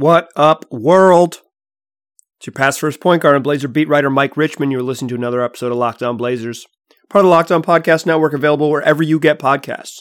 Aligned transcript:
What 0.00 0.30
up, 0.34 0.64
world? 0.70 1.42
It's 2.38 2.46
your 2.46 2.54
past 2.54 2.80
first 2.80 3.00
point 3.00 3.20
guard 3.20 3.34
and 3.34 3.44
Blazer 3.44 3.68
beat 3.68 3.86
writer 3.86 4.08
Mike 4.08 4.34
Richman. 4.34 4.70
You're 4.70 4.82
listening 4.82 5.10
to 5.10 5.14
another 5.14 5.42
episode 5.42 5.72
of 5.72 5.76
Locked 5.76 6.02
On 6.02 6.16
Blazers, 6.16 6.64
part 7.10 7.22
of 7.22 7.26
the 7.26 7.30
Locked 7.30 7.52
On 7.52 7.62
Podcast 7.62 8.06
Network, 8.06 8.32
available 8.32 8.70
wherever 8.70 9.02
you 9.02 9.20
get 9.20 9.38
podcasts. 9.38 9.98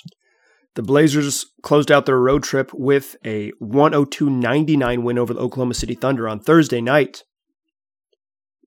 The 0.75 0.83
Blazers 0.83 1.47
closed 1.63 1.91
out 1.91 2.05
their 2.05 2.17
road 2.17 2.43
trip 2.43 2.71
with 2.73 3.17
a 3.25 3.51
102 3.59 4.29
99 4.29 5.03
win 5.03 5.17
over 5.17 5.33
the 5.33 5.41
Oklahoma 5.41 5.73
City 5.73 5.95
Thunder 5.95 6.29
on 6.29 6.39
Thursday 6.39 6.79
night. 6.79 7.23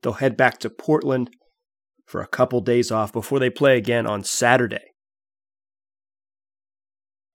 They'll 0.02 0.12
head 0.12 0.36
back 0.36 0.58
to 0.58 0.68
Portland 0.68 1.30
for 2.04 2.20
a 2.20 2.26
couple 2.26 2.60
days 2.60 2.90
off 2.90 3.10
before 3.10 3.38
they 3.38 3.48
play 3.48 3.78
again 3.78 4.06
on 4.06 4.22
Saturday. 4.22 4.91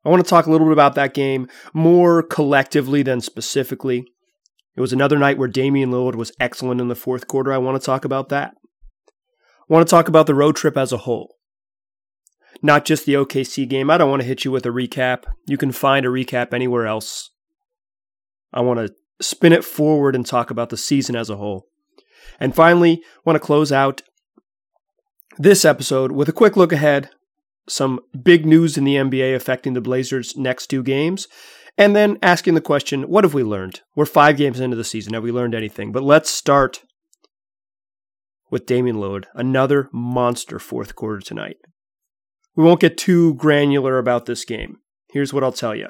I 0.06 0.10
want 0.10 0.24
to 0.24 0.30
talk 0.30 0.46
a 0.46 0.52
little 0.52 0.68
bit 0.68 0.74
about 0.74 0.96
that 0.96 1.14
game 1.14 1.48
more 1.74 2.24
collectively 2.24 3.04
than 3.04 3.22
specifically. 3.22 4.06
It 4.76 4.82
was 4.82 4.94
another 4.94 5.18
night 5.18 5.38
where 5.38 5.48
Damian 5.48 5.92
Lillard 5.92 6.16
was 6.16 6.32
excellent 6.40 6.80
in 6.80 6.88
the 6.88 6.96
fourth 6.96 7.28
quarter. 7.28 7.52
I 7.52 7.58
want 7.58 7.82
to 7.82 7.86
talk 7.86 8.06
about 8.06 8.30
that. 8.30 8.54
I 9.70 9.74
want 9.74 9.88
to 9.88 9.90
talk 9.90 10.08
about 10.08 10.28
the 10.28 10.36
road 10.36 10.56
trip 10.56 10.78
as 10.78 10.92
a 10.92 10.98
whole. 10.98 11.36
Not 12.62 12.86
just 12.86 13.06
the 13.06 13.16
OKC 13.16 13.68
game. 13.68 13.90
I 13.90 13.98
don't 13.98 14.10
want 14.10 14.22
to 14.22 14.28
hit 14.28 14.46
you 14.46 14.52
with 14.52 14.66
a 14.66 14.70
recap. 14.70 15.24
You 15.46 15.58
can 15.58 15.72
find 15.72 16.06
a 16.06 16.10
recap 16.10 16.54
anywhere 16.54 16.88
else. 16.88 17.32
I 18.54 18.62
want 18.62 18.80
to 18.80 18.94
spin 19.20 19.52
it 19.52 19.66
forward 19.66 20.16
and 20.16 20.26
talk 20.26 20.50
about 20.50 20.70
the 20.70 20.78
season 20.78 21.16
as 21.16 21.30
a 21.30 21.38
whole. 21.38 21.68
And 22.40 22.56
finally, 22.56 23.02
I 23.04 23.20
want 23.26 23.36
to 23.36 23.46
close 23.46 23.72
out 23.72 24.04
this 25.38 25.66
episode 25.66 26.12
with 26.12 26.30
a 26.30 26.34
quick 26.34 26.56
look 26.56 26.72
ahead 26.72 27.10
some 27.68 28.00
big 28.24 28.46
news 28.46 28.78
in 28.78 28.84
the 28.84 28.96
NBA 28.96 29.36
affecting 29.36 29.74
the 29.74 29.82
Blazers' 29.82 30.38
next 30.38 30.68
two 30.68 30.84
games, 30.84 31.28
and 31.78 31.96
then 31.96 32.18
asking 32.22 32.56
the 32.56 32.62
question, 32.62 33.04
what 33.04 33.24
have 33.24 33.34
we 33.34 33.44
learned? 33.44 33.82
We're 33.96 34.06
five 34.06 34.38
games 34.38 34.60
into 34.60 34.76
the 34.76 34.84
season. 34.84 35.14
Have 35.14 35.24
we 35.24 35.32
learned 35.32 35.54
anything? 35.54 35.92
But 35.92 36.04
let's 36.04 36.30
start 36.30 36.84
with 38.50 38.66
Damian 38.66 38.98
Lillard, 38.98 39.26
another 39.36 39.90
monster 39.92 40.60
fourth 40.60 40.96
quarter 40.96 41.20
tonight. 41.20 41.58
We 42.56 42.64
won't 42.64 42.80
get 42.80 42.98
too 42.98 43.36
granular 43.36 44.00
about 44.00 44.26
this 44.26 44.44
game. 44.46 44.78
Here's 45.12 45.34
what 45.34 45.44
I'll 45.44 45.52
tell 45.52 45.76
you 45.76 45.90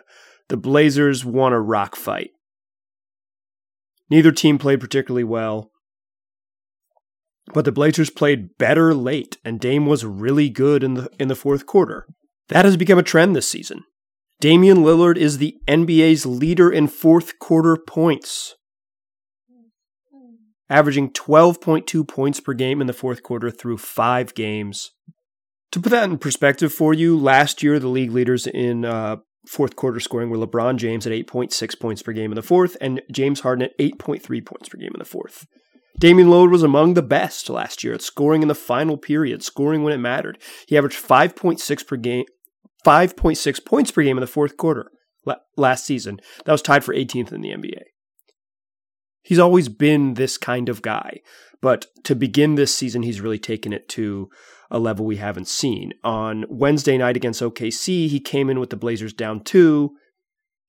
the 0.50 0.58
Blazers 0.58 1.24
won 1.24 1.54
a 1.54 1.62
rock 1.62 1.96
fight. 1.96 2.32
Neither 4.10 4.32
team 4.32 4.58
played 4.58 4.80
particularly 4.80 5.24
well. 5.24 5.72
But 7.54 7.66
the 7.66 7.72
Blazers 7.72 8.10
played 8.10 8.58
better 8.58 8.94
late, 8.94 9.38
and 9.44 9.60
Dame 9.60 9.86
was 9.86 10.06
really 10.06 10.50
good 10.50 10.84
in 10.84 10.96
the 10.96 11.10
in 11.20 11.28
the 11.28 11.36
fourth 11.36 11.66
quarter. 11.66 12.06
That 12.50 12.66
has 12.66 12.78
become 12.78 13.00
a 13.00 13.04
trend 13.04 13.36
this 13.36 13.50
season. 13.50 13.84
Damian 14.40 14.78
Lillard 14.78 15.18
is 15.18 15.38
the 15.38 15.58
NBA's 15.68 16.26
leader 16.26 16.72
in 16.72 16.88
fourth 16.88 17.40
quarter 17.40 17.76
points, 17.76 18.56
averaging 20.70 21.12
12.2 21.12 22.08
points 22.08 22.40
per 22.40 22.54
game 22.54 22.80
in 22.80 22.88
the 22.88 22.94
fourth 22.94 23.24
quarter 23.24 23.50
through 23.50 23.80
five 23.80 24.36
games. 24.36 24.92
To 25.72 25.80
put 25.80 25.90
that 25.90 26.10
in 26.10 26.18
perspective 26.20 26.72
for 26.72 26.94
you, 26.94 27.18
last 27.18 27.64
year 27.64 27.80
the 27.80 27.88
league 27.88 28.12
leaders 28.12 28.46
in 28.46 28.86
uh, 28.86 29.18
fourth 29.48 29.76
quarter 29.76 30.00
scoring 30.00 30.30
were 30.30 30.38
LeBron 30.38 30.78
James 30.78 31.08
at 31.08 31.14
8.6 31.14 31.80
points 31.80 32.04
per 32.04 32.14
game 32.14 32.32
in 32.32 32.36
the 32.36 32.42
fourth 32.42 32.78
and 32.80 33.02
James 33.12 33.40
Harden 33.40 33.64
at 33.64 33.78
8.3 33.80 34.46
points 34.46 34.70
per 34.70 34.78
game 34.78 34.92
in 34.94 35.00
the 35.00 35.06
fourth. 35.06 35.48
Damian 36.00 36.28
Lillard 36.28 36.52
was 36.52 36.64
among 36.64 36.94
the 36.94 37.02
best 37.02 37.50
last 37.50 37.84
year 37.84 37.94
at 37.94 38.02
scoring 38.02 38.42
in 38.42 38.48
the 38.48 38.56
final 38.56 38.98
period, 38.98 39.44
scoring 39.44 39.84
when 39.84 39.94
it 39.94 39.98
mattered. 39.98 40.38
He 40.68 40.78
averaged 40.78 41.04
5.6 41.04 41.88
per 41.88 41.96
game, 41.98 42.26
5.6 42.86 43.66
points 43.66 43.92
per 43.92 44.04
game 44.04 44.18
in 44.18 44.22
the 44.22 44.28
fourth 44.28 44.58
quarter 44.58 44.92
last 45.56 45.86
season. 45.86 46.20
That 46.46 46.52
was 46.52 46.62
tied 46.62 46.84
for 46.84 46.94
18th 46.94 47.32
in 47.32 47.42
the 47.42 47.50
NBA. 47.50 47.82
He's 49.24 49.40
always 49.40 49.70
been 49.70 50.14
this 50.14 50.38
kind 50.38 50.70
of 50.70 50.82
guy, 50.82 51.20
but 51.62 51.88
to 52.04 52.16
begin 52.16 52.56
this 52.56 52.74
season, 52.74 53.04
he's 53.04 53.20
really 53.20 53.40
taken 53.40 53.74
it 53.74 53.90
to 53.90 54.30
a 54.70 54.80
level 54.80 55.06
we 55.06 55.18
haven't 55.18 55.48
seen. 55.48 55.94
On 56.04 56.46
Wednesday 56.48 56.98
night 56.98 57.18
against 57.18 57.42
OKC, 57.42 58.08
he 58.08 58.20
came 58.20 58.50
in 58.50 58.60
with 58.60 58.70
the 58.70 58.78
Blazers 58.78 59.14
down 59.14 59.44
two. 59.44 59.96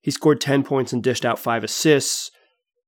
He 0.01 0.11
scored 0.11 0.41
10 0.41 0.63
points 0.63 0.91
and 0.91 1.03
dished 1.03 1.23
out 1.23 1.39
five 1.39 1.63
assists 1.63 2.31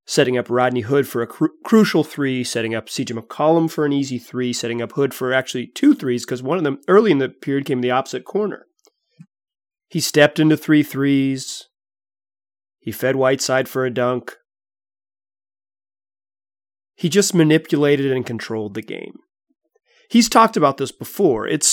setting 0.05 0.37
up 0.37 0.49
Rodney 0.49 0.81
Hood 0.81 1.07
for 1.07 1.21
a 1.21 1.27
cru- 1.27 1.53
crucial 1.63 2.03
three, 2.03 2.43
setting 2.43 2.75
up 2.75 2.87
CJ 2.87 3.17
McCollum 3.17 3.69
for 3.69 3.85
an 3.85 3.93
easy 3.93 4.17
three, 4.17 4.53
setting 4.53 4.81
up 4.81 4.93
Hood 4.93 5.13
for 5.13 5.33
actually 5.33 5.67
two 5.67 5.93
threes 5.93 6.25
because 6.25 6.43
one 6.43 6.57
of 6.57 6.63
them 6.63 6.79
early 6.87 7.11
in 7.11 7.19
the 7.19 7.29
period 7.29 7.65
came 7.65 7.79
in 7.79 7.81
the 7.81 7.91
opposite 7.91 8.25
corner. 8.25 8.65
He 9.89 9.99
stepped 9.99 10.39
into 10.39 10.57
three 10.57 10.83
threes. 10.83 11.67
He 12.79 12.91
fed 12.91 13.15
Whiteside 13.15 13.67
for 13.67 13.85
a 13.85 13.93
dunk. 13.93 14.37
He 16.95 17.09
just 17.09 17.33
manipulated 17.35 18.11
and 18.11 18.25
controlled 18.25 18.73
the 18.73 18.81
game. 18.81 19.19
He's 20.09 20.29
talked 20.29 20.57
about 20.57 20.77
this 20.77 20.91
before. 20.91 21.47
It's 21.47 21.67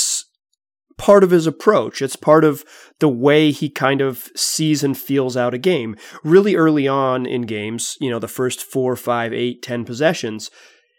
part 0.98 1.24
of 1.24 1.30
his 1.30 1.46
approach. 1.46 2.02
It's 2.02 2.16
part 2.16 2.44
of 2.44 2.64
the 2.98 3.08
way 3.08 3.50
he 3.50 3.70
kind 3.70 4.00
of 4.00 4.28
sees 4.36 4.84
and 4.84 4.98
feels 4.98 5.36
out 5.36 5.54
a 5.54 5.58
game. 5.58 5.96
Really 6.22 6.56
early 6.56 6.86
on 6.86 7.24
in 7.24 7.42
games, 7.42 7.96
you 8.00 8.10
know, 8.10 8.18
the 8.18 8.28
first 8.28 8.62
four, 8.62 8.94
five, 8.96 9.32
eight, 9.32 9.62
ten 9.62 9.84
possessions, 9.84 10.50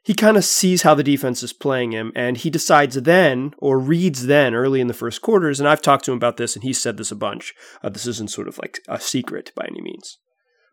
he 0.04 0.14
kind 0.14 0.38
of 0.38 0.46
sees 0.46 0.82
how 0.82 0.96
the 0.96 1.04
defense 1.04 1.44
is 1.44 1.54
playing 1.54 1.92
him 1.92 2.12
and 2.16 2.38
he 2.38 2.50
decides 2.50 2.96
then 2.96 3.54
or 3.60 3.78
reads 3.78 4.26
then 4.26 4.56
early 4.56 4.82
in 4.82 4.88
the 4.88 4.94
first 4.94 5.22
quarters. 5.22 5.60
And 5.60 5.70
I've 5.70 5.82
talked 5.82 6.06
to 6.06 6.12
him 6.12 6.18
about 6.18 6.38
this 6.38 6.56
and 6.56 6.64
he 6.64 6.74
said 6.74 6.98
this 6.98 7.12
a 7.12 7.16
bunch. 7.16 7.54
Uh, 7.84 7.90
this 7.90 8.08
isn't 8.08 8.32
sort 8.32 8.48
of 8.48 8.58
like 8.58 8.80
a 8.88 9.00
secret 9.00 9.52
by 9.56 9.66
any 9.70 9.82
means. 9.82 10.18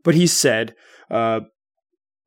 But 0.04 0.14
he 0.14 0.26
said, 0.26 0.74
uh, 1.10 1.40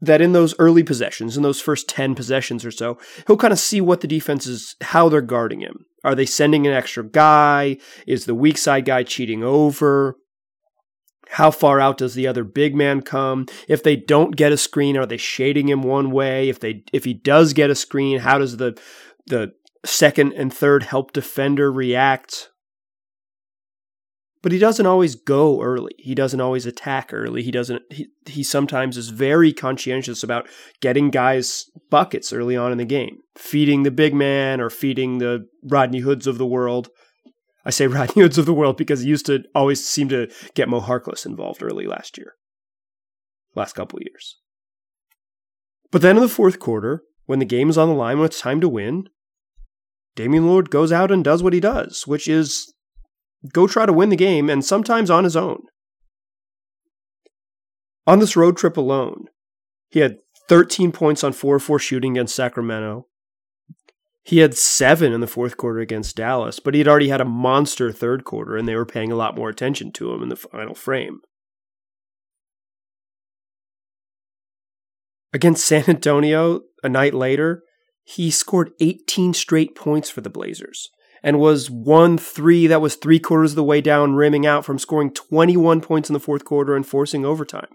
that 0.02 0.22
in 0.22 0.34
those 0.34 0.56
early 0.60 0.84
possessions, 0.84 1.36
in 1.36 1.44
those 1.44 1.62
first 1.62 1.90
10 1.90 2.16
possessions 2.16 2.64
or 2.64 2.72
so, 2.72 2.98
he'll 3.28 3.38
kind 3.38 3.54
of 3.54 3.60
see 3.60 3.82
what 3.82 4.02
the 4.02 4.08
defense 4.08 4.48
is, 4.48 4.76
how 4.82 5.10
they're 5.10 5.22
guarding 5.22 5.62
him. 5.62 5.86
Are 6.04 6.16
they 6.16 6.26
sending 6.26 6.66
an 6.66 6.74
extra 6.74 7.04
guy? 7.04 7.78
Is 8.08 8.26
the 8.26 8.36
weak 8.36 8.58
side 8.58 8.86
guy 8.86 9.04
cheating 9.04 9.44
over? 9.44 10.16
How 11.32 11.52
far 11.52 11.80
out 11.80 12.00
does 12.00 12.16
the 12.16 12.28
other 12.28 12.44
big 12.44 12.76
man 12.76 13.02
come? 13.02 13.46
If 13.68 13.84
they 13.84 13.96
don't 13.96 14.36
get 14.36 14.52
a 14.52 14.58
screen, 14.58 14.98
are 14.98 15.06
they 15.06 15.18
shading 15.18 15.70
him 15.70 15.84
one 15.84 16.10
way? 16.10 16.50
If 16.50 16.60
they 16.60 16.84
if 16.92 17.06
he 17.06 17.14
does 17.14 17.54
get 17.54 17.70
a 17.70 17.76
screen, 17.76 18.20
how 18.20 18.40
does 18.40 18.58
the 18.58 18.80
the 19.28 19.54
second 19.86 20.34
and 20.34 20.54
third 20.54 20.84
help 20.84 21.14
defender 21.14 21.72
react? 21.72 22.50
But 24.42 24.52
he 24.52 24.58
doesn't 24.58 24.86
always 24.86 25.16
go 25.16 25.62
early. 25.62 25.94
He 25.98 26.16
doesn't 26.16 26.40
always 26.40 26.66
attack 26.66 27.14
early. 27.14 27.44
He 27.44 27.52
doesn't. 27.52 27.82
He, 27.92 28.08
he 28.26 28.44
sometimes 28.44 28.98
is 28.98 29.10
very 29.10 29.52
conscientious 29.52 30.24
about 30.24 30.48
getting 30.82 31.10
guys 31.10 31.66
buckets 31.90 32.32
early 32.32 32.56
on 32.56 32.72
in 32.72 32.78
the 32.78 32.86
game, 32.86 33.20
feeding 33.38 33.84
the 33.84 33.92
big 33.92 34.14
man 34.14 34.62
or 34.62 34.70
feeding 34.70 35.18
the 35.18 35.48
Rodney 35.64 36.00
Hoods 36.00 36.28
of 36.28 36.38
the 36.38 36.46
world. 36.46 36.90
I 37.66 37.70
say 37.70 37.88
Rodney 37.88 38.22
Hoods 38.22 38.38
of 38.38 38.46
the 38.46 38.54
world 38.54 38.78
because 38.78 39.02
he 39.02 39.10
used 39.10 39.26
to 39.26 39.44
always 39.54 39.86
seem 39.86 40.08
to 40.10 40.28
get 40.54 40.70
Mo 40.70 40.80
Harkless 40.82 41.26
involved 41.26 41.62
early 41.62 41.86
last 41.86 42.18
year, 42.18 42.34
last 43.56 43.74
couple 43.74 44.00
years. 44.02 44.38
But 45.92 46.02
then 46.02 46.18
in 46.18 46.22
the 46.22 46.30
fourth 46.30 46.60
quarter, 46.60 47.04
when 47.26 47.40
the 47.40 47.46
game 47.46 47.70
is 47.70 47.78
on 47.78 47.90
the 47.90 47.96
line, 47.96 48.18
when 48.18 48.28
it's 48.28 48.40
time 48.40 48.62
to 48.62 48.70
win, 48.70 49.10
Damian 50.16 50.46
Lillard 50.46 50.70
goes 50.70 50.92
out 50.92 51.12
and 51.12 51.24
does 51.24 51.44
what 51.44 51.54
he 51.54 51.60
does, 51.60 52.08
which 52.08 52.28
is 52.28 52.74
go 53.54 53.68
try 53.68 53.86
to 53.86 53.94
win 53.94 54.10
the 54.10 54.16
game, 54.16 54.50
and 54.50 54.64
sometimes 54.64 55.10
on 55.10 55.24
his 55.24 55.36
own. 55.36 55.64
On 58.06 58.20
this 58.20 58.36
road 58.36 58.58
trip 58.58 58.76
alone, 58.76 59.26
he 59.90 60.00
had 60.00 60.18
13 60.48 60.92
points 60.92 61.24
on 61.24 61.34
4 61.34 61.60
4 61.60 61.80
shooting 61.80 62.14
against 62.14 62.36
Sacramento. 62.36 63.06
He 64.24 64.40
had 64.40 64.58
seven 64.58 65.14
in 65.14 65.22
the 65.22 65.28
fourth 65.28 65.58
quarter 65.58 65.80
against 65.80 66.16
Dallas, 66.16 66.60
but 66.60 66.74
he 66.74 66.80
had 66.80 66.88
already 66.88 67.10
had 67.10 67.22
a 67.22 67.26
monster 67.26 67.92
third 67.92 68.26
quarter, 68.26 68.58
and 68.58 68.68
they 68.68 68.76
were 68.76 68.86
paying 68.86 69.12
a 69.12 69.16
lot 69.16 69.36
more 69.36 69.50
attention 69.50 69.92
to 69.94 70.14
him 70.14 70.22
in 70.22 70.30
the 70.30 70.36
final 70.36 70.76
frame. 70.76 71.22
Against 75.34 75.66
San 75.66 75.86
Antonio, 75.88 76.62
a 76.84 76.90
night 76.90 77.14
later, 77.14 77.64
he 78.04 78.32
scored 78.32 78.72
18 78.80 79.34
straight 79.34 79.76
points 79.76 80.10
for 80.10 80.22
the 80.22 80.30
Blazers 80.30 80.90
and 81.24 81.40
was 81.40 81.70
1 81.70 82.18
3 82.18 82.68
that 82.68 82.82
was 82.82 82.96
three 82.96 83.20
quarters 83.20 83.52
of 83.52 83.58
the 83.58 83.64
way 83.64 83.82
down, 83.82 84.16
rimming 84.16 84.46
out 84.46 84.66
from 84.66 84.80
scoring 84.80 85.12
21 85.12 85.82
points 85.82 86.10
in 86.10 86.14
the 86.14 86.20
fourth 86.20 86.46
quarter 86.46 86.76
and 86.76 86.88
forcing 86.88 87.26
overtime. 87.26 87.68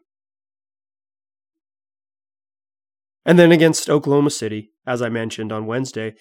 And 3.25 3.39
then 3.39 3.53
against 3.53 3.89
Oklahoma 3.89 4.31
City, 4.31 4.71
as 4.87 5.01
I 5.01 5.09
mentioned 5.09 5.53
on 5.53 5.67
Wednesday, 5.67 6.15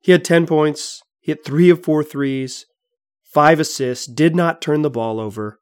he 0.00 0.12
had 0.12 0.24
10 0.24 0.46
points, 0.46 1.02
hit 1.20 1.44
three 1.44 1.70
of 1.70 1.84
four 1.84 2.02
threes, 2.02 2.66
five 3.22 3.60
assists, 3.60 4.06
did 4.06 4.34
not 4.34 4.60
turn 4.60 4.82
the 4.82 4.90
ball 4.90 5.20
over. 5.20 5.60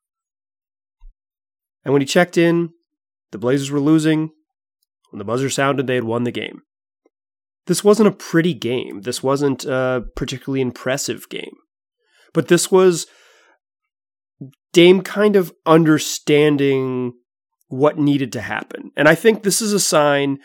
And 1.84 1.92
when 1.92 2.00
he 2.00 2.06
checked 2.06 2.38
in, 2.38 2.70
the 3.32 3.38
Blazers 3.38 3.70
were 3.70 3.80
losing. 3.80 4.30
When 5.10 5.18
the 5.18 5.24
buzzer 5.24 5.50
sounded, 5.50 5.86
they 5.86 5.94
had 5.94 6.04
won 6.04 6.24
the 6.24 6.30
game 6.30 6.62
this 7.66 7.84
wasn't 7.84 8.08
a 8.08 8.12
pretty 8.12 8.54
game. 8.54 9.02
This 9.02 9.22
wasn't 9.22 9.64
a 9.64 10.04
particularly 10.16 10.60
impressive 10.60 11.28
game. 11.28 11.56
But 12.32 12.48
this 12.48 12.70
was 12.70 13.06
Dame 14.72 15.02
kind 15.02 15.36
of 15.36 15.52
understanding 15.66 17.14
what 17.68 17.98
needed 17.98 18.32
to 18.32 18.40
happen. 18.40 18.90
And 18.96 19.08
I 19.08 19.14
think 19.14 19.42
this 19.42 19.62
is 19.62 19.72
a 19.72 19.80
sign 19.80 20.38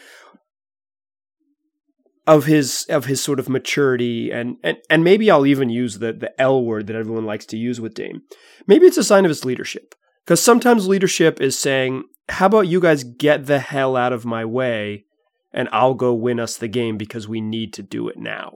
of 2.26 2.46
his 2.46 2.86
of 2.90 3.06
his 3.06 3.24
sort 3.24 3.40
of 3.40 3.48
maturity 3.48 4.32
and 4.32 4.58
and, 4.62 4.78
and 4.90 5.02
maybe 5.02 5.32
I'll 5.32 5.46
even 5.46 5.70
use 5.70 6.00
the 6.00 6.12
the 6.12 6.40
L 6.42 6.62
word 6.62 6.88
that 6.88 6.96
everyone 6.96 7.26
likes 7.26 7.46
to 7.48 7.58
use 7.58 7.80
with 7.80 7.94
Dame. 7.94 8.22
Maybe 8.68 8.86
it's 8.86 8.98
a 8.98 9.04
sign 9.04 9.24
of 9.24 9.30
his 9.30 9.46
leadership. 9.46 9.96
Because 10.28 10.42
sometimes 10.42 10.90
leadership 10.90 11.40
is 11.40 11.58
saying, 11.58 12.04
How 12.28 12.48
about 12.48 12.68
you 12.68 12.82
guys 12.82 13.06
get 13.06 13.46
the 13.46 13.60
hell 13.60 13.96
out 13.96 14.12
of 14.12 14.26
my 14.26 14.44
way 14.44 15.06
and 15.52 15.70
I'll 15.72 15.94
go 15.94 16.14
win 16.14 16.40
us 16.40 16.58
the 16.58 16.68
game 16.68 16.98
because 16.98 17.28
we 17.28 17.42
need 17.42 17.74
to 17.74 17.84
do 17.84 18.08
it 18.10 18.18
now. 18.18 18.54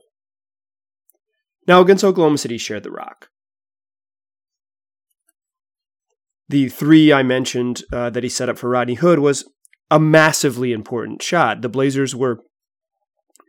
Now 1.67 1.81
against 1.81 2.03
Oklahoma 2.03 2.37
City 2.37 2.57
shared 2.57 2.83
the 2.83 2.91
rock. 2.91 3.29
The 6.49 6.67
three 6.69 7.13
I 7.13 7.23
mentioned 7.23 7.83
uh, 7.93 8.09
that 8.09 8.23
he 8.23 8.29
set 8.29 8.49
up 8.49 8.57
for 8.57 8.69
Rodney 8.69 8.95
Hood 8.95 9.19
was 9.19 9.45
a 9.89 9.99
massively 9.99 10.73
important 10.73 11.21
shot. 11.21 11.61
The 11.61 11.69
Blazers 11.69 12.15
were 12.15 12.41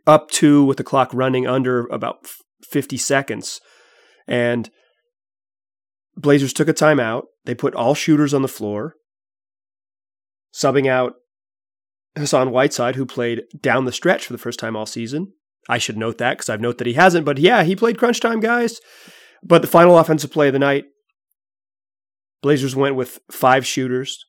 up 0.07 0.29
two 0.31 0.63
with 0.63 0.77
the 0.77 0.83
clock 0.83 1.09
running 1.13 1.47
under 1.47 1.85
about 1.87 2.27
50 2.69 2.97
seconds. 2.97 3.59
And 4.27 4.69
Blazers 6.15 6.53
took 6.53 6.67
a 6.67 6.73
timeout. 6.73 7.23
They 7.45 7.55
put 7.55 7.75
all 7.75 7.95
shooters 7.95 8.33
on 8.33 8.41
the 8.41 8.47
floor, 8.47 8.93
subbing 10.53 10.87
out 10.87 11.15
Hassan 12.17 12.51
Whiteside, 12.51 12.95
who 12.95 13.05
played 13.05 13.43
down 13.59 13.85
the 13.85 13.91
stretch 13.91 14.25
for 14.25 14.33
the 14.33 14.39
first 14.39 14.59
time 14.59 14.75
all 14.75 14.85
season. 14.85 15.33
I 15.69 15.77
should 15.77 15.97
note 15.97 16.17
that 16.17 16.37
because 16.37 16.49
I've 16.49 16.61
noted 16.61 16.79
that 16.79 16.87
he 16.87 16.93
hasn't, 16.93 17.25
but 17.25 17.37
yeah, 17.37 17.63
he 17.63 17.75
played 17.75 17.97
crunch 17.97 18.19
time, 18.19 18.39
guys. 18.39 18.79
But 19.41 19.61
the 19.61 19.67
final 19.67 19.97
offensive 19.97 20.31
play 20.31 20.47
of 20.47 20.53
the 20.53 20.59
night, 20.59 20.85
Blazers 22.41 22.75
went 22.75 22.95
with 22.95 23.19
five 23.31 23.65
shooters 23.65 24.25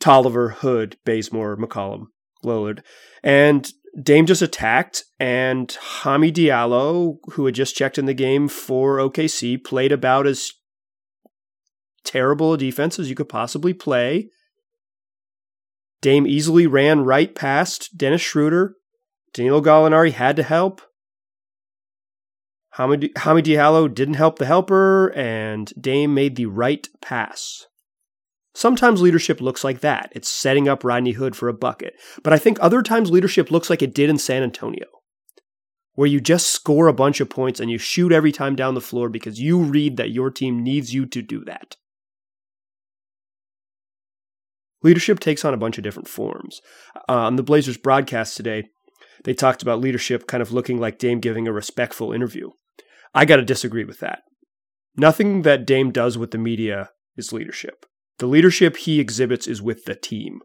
Tolliver, 0.00 0.50
Hood, 0.50 0.96
Bazemore, 1.04 1.56
McCollum, 1.56 2.06
Lillard. 2.44 2.82
And 3.22 3.70
Dame 4.00 4.26
just 4.26 4.42
attacked, 4.42 5.04
and 5.18 5.68
Hamidou 6.02 6.32
Diallo, 6.32 7.16
who 7.32 7.46
had 7.46 7.54
just 7.54 7.76
checked 7.76 7.98
in 7.98 8.06
the 8.06 8.14
game 8.14 8.48
for 8.48 8.98
OKC, 8.98 9.62
played 9.62 9.92
about 9.92 10.26
as 10.26 10.52
terrible 12.04 12.52
a 12.52 12.58
defense 12.58 12.98
as 12.98 13.08
you 13.08 13.16
could 13.16 13.28
possibly 13.28 13.72
play. 13.72 14.28
Dame 16.06 16.28
easily 16.28 16.68
ran 16.68 17.00
right 17.00 17.34
past 17.34 17.98
Dennis 17.98 18.22
Schroeder. 18.22 18.76
Danilo 19.34 19.60
Gallinari 19.60 20.12
had 20.12 20.36
to 20.36 20.44
help. 20.44 20.80
Hamidou 22.76 23.12
Diallo 23.12 23.92
didn't 23.92 24.14
help 24.14 24.38
the 24.38 24.46
helper, 24.46 25.08
and 25.16 25.72
Dame 25.80 26.14
made 26.14 26.36
the 26.36 26.46
right 26.46 26.88
pass. 27.02 27.66
Sometimes 28.54 29.02
leadership 29.02 29.40
looks 29.40 29.64
like 29.64 29.80
that. 29.80 30.12
It's 30.14 30.28
setting 30.28 30.68
up 30.68 30.84
Rodney 30.84 31.10
Hood 31.10 31.34
for 31.34 31.48
a 31.48 31.52
bucket. 31.52 31.94
But 32.22 32.32
I 32.32 32.38
think 32.38 32.58
other 32.60 32.82
times 32.82 33.10
leadership 33.10 33.50
looks 33.50 33.68
like 33.68 33.82
it 33.82 33.92
did 33.92 34.08
in 34.08 34.18
San 34.18 34.44
Antonio, 34.44 34.86
where 35.94 36.06
you 36.06 36.20
just 36.20 36.50
score 36.50 36.86
a 36.86 36.92
bunch 36.92 37.18
of 37.18 37.28
points 37.28 37.58
and 37.58 37.68
you 37.68 37.78
shoot 37.78 38.12
every 38.12 38.30
time 38.30 38.54
down 38.54 38.74
the 38.74 38.80
floor 38.80 39.08
because 39.08 39.40
you 39.40 39.58
read 39.58 39.96
that 39.96 40.12
your 40.12 40.30
team 40.30 40.62
needs 40.62 40.94
you 40.94 41.04
to 41.06 41.20
do 41.20 41.44
that. 41.46 41.74
Leadership 44.86 45.18
takes 45.18 45.44
on 45.44 45.52
a 45.52 45.56
bunch 45.56 45.78
of 45.78 45.82
different 45.82 46.06
forms. 46.06 46.60
Uh, 47.08 47.14
on 47.14 47.34
the 47.34 47.42
Blazers 47.42 47.76
broadcast 47.76 48.36
today, 48.36 48.68
they 49.24 49.34
talked 49.34 49.60
about 49.60 49.80
leadership 49.80 50.28
kind 50.28 50.40
of 50.40 50.52
looking 50.52 50.78
like 50.78 50.96
Dame 50.96 51.18
giving 51.18 51.48
a 51.48 51.52
respectful 51.52 52.12
interview. 52.12 52.50
I 53.12 53.24
got 53.24 53.36
to 53.36 53.44
disagree 53.44 53.82
with 53.82 53.98
that. 53.98 54.20
Nothing 54.96 55.42
that 55.42 55.66
Dame 55.66 55.90
does 55.90 56.16
with 56.16 56.30
the 56.30 56.38
media 56.38 56.90
is 57.16 57.32
leadership. 57.32 57.84
The 58.18 58.28
leadership 58.28 58.76
he 58.76 59.00
exhibits 59.00 59.48
is 59.48 59.60
with 59.60 59.86
the 59.86 59.96
team. 59.96 60.38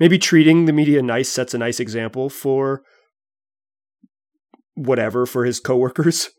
Maybe 0.00 0.18
treating 0.18 0.64
the 0.64 0.72
media 0.72 1.00
nice 1.00 1.28
sets 1.28 1.54
a 1.54 1.58
nice 1.58 1.78
example 1.78 2.28
for 2.28 2.82
whatever 4.74 5.24
for 5.24 5.44
his 5.44 5.60
coworkers. 5.60 6.30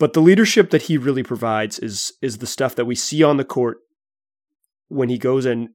But 0.00 0.12
the 0.12 0.20
leadership 0.20 0.70
that 0.70 0.82
he 0.82 0.96
really 0.96 1.24
provides 1.24 1.80
is 1.80 2.12
is 2.22 2.38
the 2.38 2.46
stuff 2.46 2.76
that 2.76 2.84
we 2.84 2.94
see 2.94 3.24
on 3.24 3.36
the 3.36 3.44
court 3.44 3.78
when 4.88 5.08
he 5.08 5.18
goes 5.18 5.44
and 5.44 5.70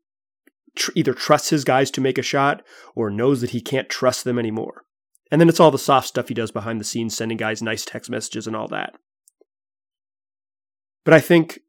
tr- 0.76 0.92
either 0.96 1.14
trusts 1.14 1.50
his 1.50 1.64
guys 1.64 1.90
to 1.92 2.02
make 2.02 2.18
a 2.18 2.24
shot 2.24 2.64
or 2.96 3.10
knows 3.10 3.42
that 3.42 3.52
he 3.52 3.62
can't 3.62 3.90
trust 3.90 4.24
them 4.24 4.40
anymore. 4.40 4.84
And 5.32 5.40
then 5.40 5.50
it's 5.50 5.60
all 5.60 5.72
the 5.72 5.80
soft 5.80 6.08
stuff 6.08 6.28
he 6.28 6.34
does 6.34 6.52
behind 6.52 6.80
the 6.80 6.86
scenes, 6.86 7.16
sending 7.16 7.38
guys 7.38 7.62
nice 7.62 7.86
text 7.86 8.10
messages 8.10 8.46
and 8.46 8.56
all 8.56 8.68
that. 8.68 8.94
But 11.06 11.14
I 11.14 11.20
think 11.20 11.60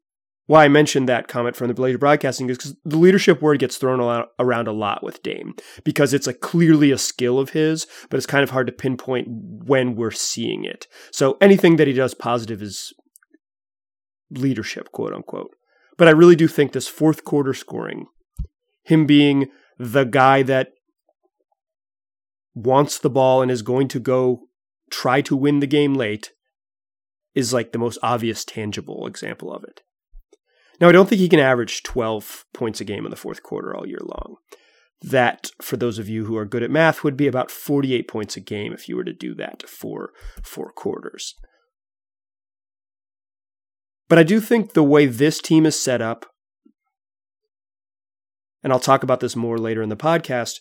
why 0.47 0.65
I 0.65 0.67
mentioned 0.67 1.09
that 1.09 1.27
comment 1.27 1.55
from 1.55 1.67
the 1.67 1.73
Blazer 1.73 1.97
Broadcasting 1.97 2.49
is 2.49 2.57
because 2.57 2.75
the 2.85 2.97
leadership 2.97 3.41
word 3.41 3.59
gets 3.59 3.77
thrown 3.77 4.27
around 4.39 4.67
a 4.67 4.71
lot 4.71 5.03
with 5.03 5.23
Dame 5.23 5.55
because 5.83 6.13
it's 6.13 6.27
a 6.27 6.33
clearly 6.33 6.91
a 6.91 6.97
skill 6.97 7.39
of 7.39 7.49
his, 7.49 7.87
but 8.09 8.17
it's 8.17 8.27
kind 8.27 8.43
of 8.43 8.51
hard 8.51 8.67
to 8.67 8.73
pinpoint 8.73 9.27
when 9.29 9.95
we're 9.95 10.11
seeing 10.11 10.63
it. 10.63 10.87
So 11.11 11.37
anything 11.41 11.77
that 11.77 11.87
he 11.87 11.93
does 11.93 12.13
positive 12.13 12.61
is 12.61 12.93
leadership, 14.29 14.91
quote 14.91 15.13
unquote. 15.13 15.55
But 15.97 16.07
I 16.07 16.11
really 16.11 16.35
do 16.35 16.47
think 16.47 16.71
this 16.71 16.87
fourth 16.87 17.23
quarter 17.23 17.53
scoring, 17.53 18.07
him 18.83 19.05
being 19.05 19.47
the 19.77 20.03
guy 20.03 20.43
that 20.43 20.73
wants 22.53 22.97
the 22.97 23.09
ball 23.09 23.41
and 23.41 23.51
is 23.51 23.61
going 23.61 23.87
to 23.89 23.99
go 23.99 24.47
try 24.89 25.21
to 25.21 25.35
win 25.35 25.59
the 25.59 25.67
game 25.67 25.93
late, 25.93 26.31
is 27.33 27.53
like 27.53 27.71
the 27.71 27.79
most 27.79 27.97
obvious 28.01 28.45
tangible 28.45 29.05
example 29.07 29.53
of 29.53 29.63
it. 29.63 29.81
Now, 30.79 30.89
I 30.89 30.91
don't 30.91 31.07
think 31.07 31.19
he 31.19 31.29
can 31.29 31.39
average 31.39 31.83
12 31.83 32.45
points 32.53 32.81
a 32.81 32.85
game 32.85 33.05
in 33.05 33.11
the 33.11 33.17
fourth 33.17 33.43
quarter 33.43 33.75
all 33.75 33.87
year 33.87 33.99
long. 34.01 34.37
That, 35.01 35.51
for 35.61 35.77
those 35.77 35.99
of 35.99 36.09
you 36.09 36.25
who 36.25 36.35
are 36.37 36.45
good 36.45 36.63
at 36.63 36.71
math, 36.71 37.03
would 37.03 37.17
be 37.17 37.27
about 37.27 37.51
48 37.51 38.07
points 38.07 38.35
a 38.35 38.41
game 38.41 38.73
if 38.73 38.89
you 38.89 38.95
were 38.95 39.03
to 39.03 39.13
do 39.13 39.35
that 39.35 39.67
for 39.69 40.11
four 40.43 40.71
quarters. 40.71 41.35
But 44.07 44.19
I 44.19 44.23
do 44.23 44.39
think 44.39 44.73
the 44.73 44.83
way 44.83 45.05
this 45.05 45.39
team 45.41 45.65
is 45.65 45.79
set 45.79 46.01
up, 46.01 46.25
and 48.63 48.71
I'll 48.71 48.79
talk 48.79 49.03
about 49.03 49.19
this 49.19 49.35
more 49.35 49.57
later 49.57 49.81
in 49.81 49.89
the 49.89 49.95
podcast, 49.95 50.59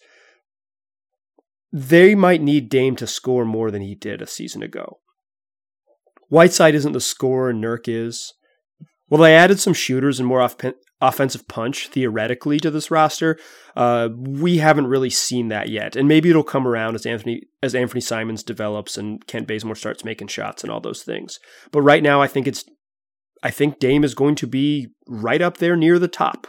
they 1.73 2.15
might 2.15 2.41
need 2.41 2.69
Dame 2.69 2.97
to 2.97 3.07
score 3.07 3.45
more 3.45 3.71
than 3.71 3.83
he 3.83 3.95
did 3.95 4.23
a 4.23 4.27
season 4.27 4.63
ago. 4.63 5.01
Whiteside 6.29 6.75
isn't 6.75 6.93
the 6.93 7.01
scorer 7.01 7.53
Nurk 7.53 7.87
is. 7.87 8.33
Well, 9.09 9.21
they 9.21 9.35
added 9.35 9.61
some 9.61 9.75
shooters 9.75 10.19
and 10.19 10.29
more 10.29 10.41
off- 10.41 10.57
offensive 11.01 11.47
punch 11.49 11.89
theoretically 11.89 12.59
to 12.61 12.71
this 12.71 12.91
roster. 12.91 13.39
Uh, 13.77 14.09
we 14.17 14.59
haven't 14.59 14.87
really 14.87 15.11
seen 15.11 15.49
that 15.49 15.69
yet, 15.69 15.97
and 15.97 16.09
maybe 16.09 16.31
it'll 16.31 16.43
come 16.43 16.67
around 16.67 16.95
as 16.95 17.05
Anthony 17.05 17.43
as 17.63 17.75
Anthony 17.75 18.01
Simons 18.01 18.43
develops 18.43 18.97
and 18.97 19.27
Kent 19.27 19.47
Bazemore 19.47 19.75
starts 19.75 20.05
making 20.05 20.29
shots 20.29 20.63
and 20.63 20.73
all 20.73 20.81
those 20.81 21.03
things. 21.03 21.39
But 21.71 21.83
right 21.83 22.03
now, 22.03 22.23
I 22.23 22.27
think 22.27 22.47
it's 22.47 22.65
I 23.45 23.51
think 23.51 23.79
Dame 23.79 24.03
is 24.03 24.15
going 24.15 24.35
to 24.37 24.47
be 24.47 24.89
right 25.07 25.43
up 25.43 25.59
there 25.59 25.77
near 25.77 25.99
the 25.99 26.09
top. 26.09 26.47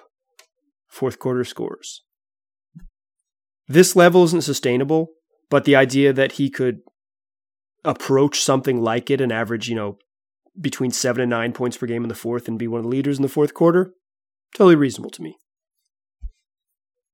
Fourth 0.88 1.20
quarter 1.20 1.44
scores. 1.44 2.04
This 3.68 3.98
level 3.98 4.24
isn't 4.24 4.46
sustainable, 4.46 5.10
but 5.50 5.66
the 5.66 5.76
idea 5.76 6.14
that 6.14 6.34
he 6.34 6.50
could 6.50 6.80
approach 7.84 8.40
something 8.40 8.82
like 8.82 9.12
it 9.12 9.20
and 9.20 9.32
average, 9.32 9.68
you 9.68 9.76
know, 9.76 9.98
between 10.60 10.92
seven 10.92 11.22
and 11.22 11.30
nine 11.30 11.52
points 11.52 11.76
per 11.76 11.86
game 11.86 12.04
in 12.04 12.10
the 12.10 12.16
fourth 12.16 12.48
and 12.48 12.58
be 12.58 12.68
one 12.68 12.80
of 12.80 12.84
the 12.86 12.90
leaders 12.90 13.18
in 13.18 13.24
the 13.24 13.30
fourth 13.30 13.54
quarter, 13.54 13.94
totally 14.56 14.76
reasonable 14.76 15.10
to 15.12 15.22
me. 15.22 15.36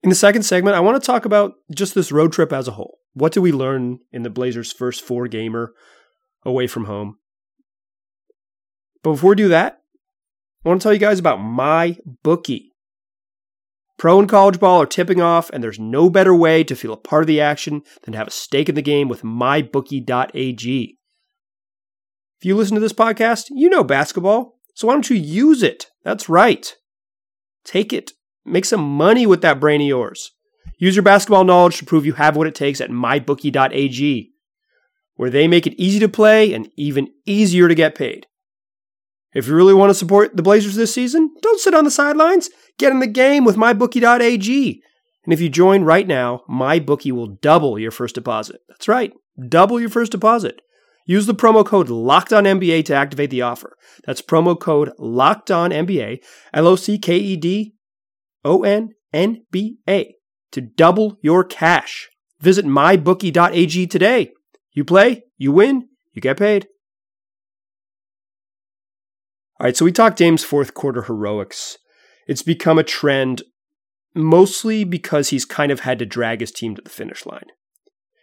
In 0.03 0.09
the 0.09 0.15
second 0.15 0.43
segment, 0.43 0.75
I 0.75 0.79
want 0.79 1.01
to 1.01 1.05
talk 1.05 1.25
about 1.25 1.53
just 1.73 1.95
this 1.95 2.11
road 2.11 2.33
trip 2.33 2.53
as 2.53 2.67
a 2.67 2.71
whole. 2.71 2.99
What 3.13 3.33
did 3.33 3.39
we 3.39 3.51
learn 3.51 3.99
in 4.11 4.21
the 4.21 4.29
Blazers' 4.29 4.71
first 4.71 5.01
four 5.01 5.27
gamer 5.27 5.73
away 6.45 6.67
from 6.67 6.85
home? 6.85 7.17
But 9.03 9.11
before 9.11 9.31
we 9.31 9.35
do 9.35 9.47
that, 9.49 9.81
I 10.63 10.69
want 10.69 10.81
to 10.81 10.83
tell 10.83 10.93
you 10.93 10.99
guys 10.99 11.19
about 11.19 11.37
my 11.37 11.97
bookie. 12.23 12.73
Pro 13.97 14.19
and 14.19 14.29
college 14.29 14.59
ball 14.59 14.81
are 14.81 14.87
tipping 14.87 15.21
off, 15.21 15.49
and 15.51 15.63
there's 15.63 15.79
no 15.79 16.09
better 16.09 16.33
way 16.33 16.63
to 16.63 16.75
feel 16.75 16.93
a 16.93 16.97
part 16.97 17.23
of 17.23 17.27
the 17.27 17.41
action 17.41 17.83
than 18.03 18.13
to 18.13 18.17
have 18.17 18.27
a 18.27 18.31
stake 18.31 18.69
in 18.69 18.75
the 18.75 18.81
game 18.81 19.07
with 19.07 19.21
mybookie.ag. 19.21 20.97
If 22.39 22.45
you 22.45 22.55
listen 22.55 22.75
to 22.75 22.81
this 22.81 22.93
podcast, 22.93 23.45
you 23.51 23.69
know 23.69 23.83
basketball, 23.83 24.59
so 24.73 24.87
why 24.87 24.93
don't 24.93 25.09
you 25.09 25.15
use 25.15 25.61
it? 25.61 25.87
That's 26.03 26.29
right. 26.29 26.75
Take 27.63 27.93
it. 27.93 28.13
Make 28.45 28.65
some 28.65 28.81
money 28.81 29.27
with 29.27 29.41
that 29.41 29.59
brain 29.59 29.81
of 29.81 29.87
yours. 29.87 30.31
Use 30.77 30.95
your 30.95 31.03
basketball 31.03 31.43
knowledge 31.43 31.77
to 31.77 31.85
prove 31.85 32.05
you 32.05 32.13
have 32.13 32.35
what 32.35 32.47
it 32.47 32.55
takes 32.55 32.81
at 32.81 32.89
mybookie.ag, 32.89 34.31
where 35.15 35.29
they 35.29 35.47
make 35.47 35.67
it 35.67 35.79
easy 35.79 35.99
to 35.99 36.09
play 36.09 36.53
and 36.53 36.69
even 36.75 37.09
easier 37.27 37.67
to 37.67 37.75
get 37.75 37.93
paid. 37.93 38.25
If 39.33 39.47
you 39.47 39.55
really 39.55 39.73
want 39.73 39.89
to 39.89 39.95
support 39.95 40.35
the 40.35 40.43
Blazers 40.43 40.75
this 40.75 40.93
season, 40.93 41.33
don't 41.41 41.59
sit 41.59 41.73
on 41.73 41.85
the 41.85 41.91
sidelines. 41.91 42.49
Get 42.77 42.91
in 42.91 42.99
the 42.99 43.07
game 43.07 43.45
with 43.45 43.55
mybookie.ag. 43.55 44.81
And 45.23 45.33
if 45.33 45.39
you 45.39 45.49
join 45.49 45.83
right 45.83 46.07
now, 46.07 46.41
MyBookie 46.49 47.11
will 47.11 47.27
double 47.27 47.77
your 47.77 47.91
first 47.91 48.15
deposit. 48.15 48.61
That's 48.67 48.87
right, 48.87 49.13
double 49.47 49.79
your 49.79 49.89
first 49.89 50.11
deposit. 50.11 50.61
Use 51.05 51.25
the 51.25 51.35
promo 51.35 51.65
code 51.65 51.89
LOCKEDONNBA 51.89 52.85
to 52.85 52.93
activate 52.93 53.29
the 53.29 53.41
offer. 53.41 53.75
That's 54.05 54.21
promo 54.21 54.59
code 54.59 54.91
LOCKEDONNBA, 54.99 56.23
L 56.53 56.67
O 56.67 56.75
C 56.75 56.97
K 56.97 57.17
E 57.17 57.37
D 57.37 57.73
O 58.43 58.63
N 58.63 58.93
N 59.13 59.43
B 59.51 59.77
A, 59.87 60.15
to 60.51 60.61
double 60.61 61.17
your 61.21 61.43
cash. 61.43 62.09
Visit 62.39 62.65
mybookie.ag 62.65 63.87
today. 63.87 64.31
You 64.73 64.85
play, 64.85 65.23
you 65.37 65.51
win, 65.51 65.87
you 66.13 66.21
get 66.21 66.37
paid. 66.37 66.67
All 69.61 69.65
right, 69.65 69.77
so 69.77 69.85
we 69.85 69.91
talked 69.91 70.17
Dame's 70.17 70.43
fourth 70.43 70.73
quarter 70.73 71.03
heroics. 71.03 71.77
It's 72.27 72.41
become 72.41 72.79
a 72.79 72.83
trend 72.83 73.43
mostly 74.15 74.83
because 74.83 75.29
he's 75.29 75.45
kind 75.45 75.71
of 75.71 75.81
had 75.81 75.99
to 75.99 76.05
drag 76.07 76.39
his 76.39 76.51
team 76.51 76.73
to 76.73 76.81
the 76.81 76.89
finish 76.89 77.27
line. 77.27 77.45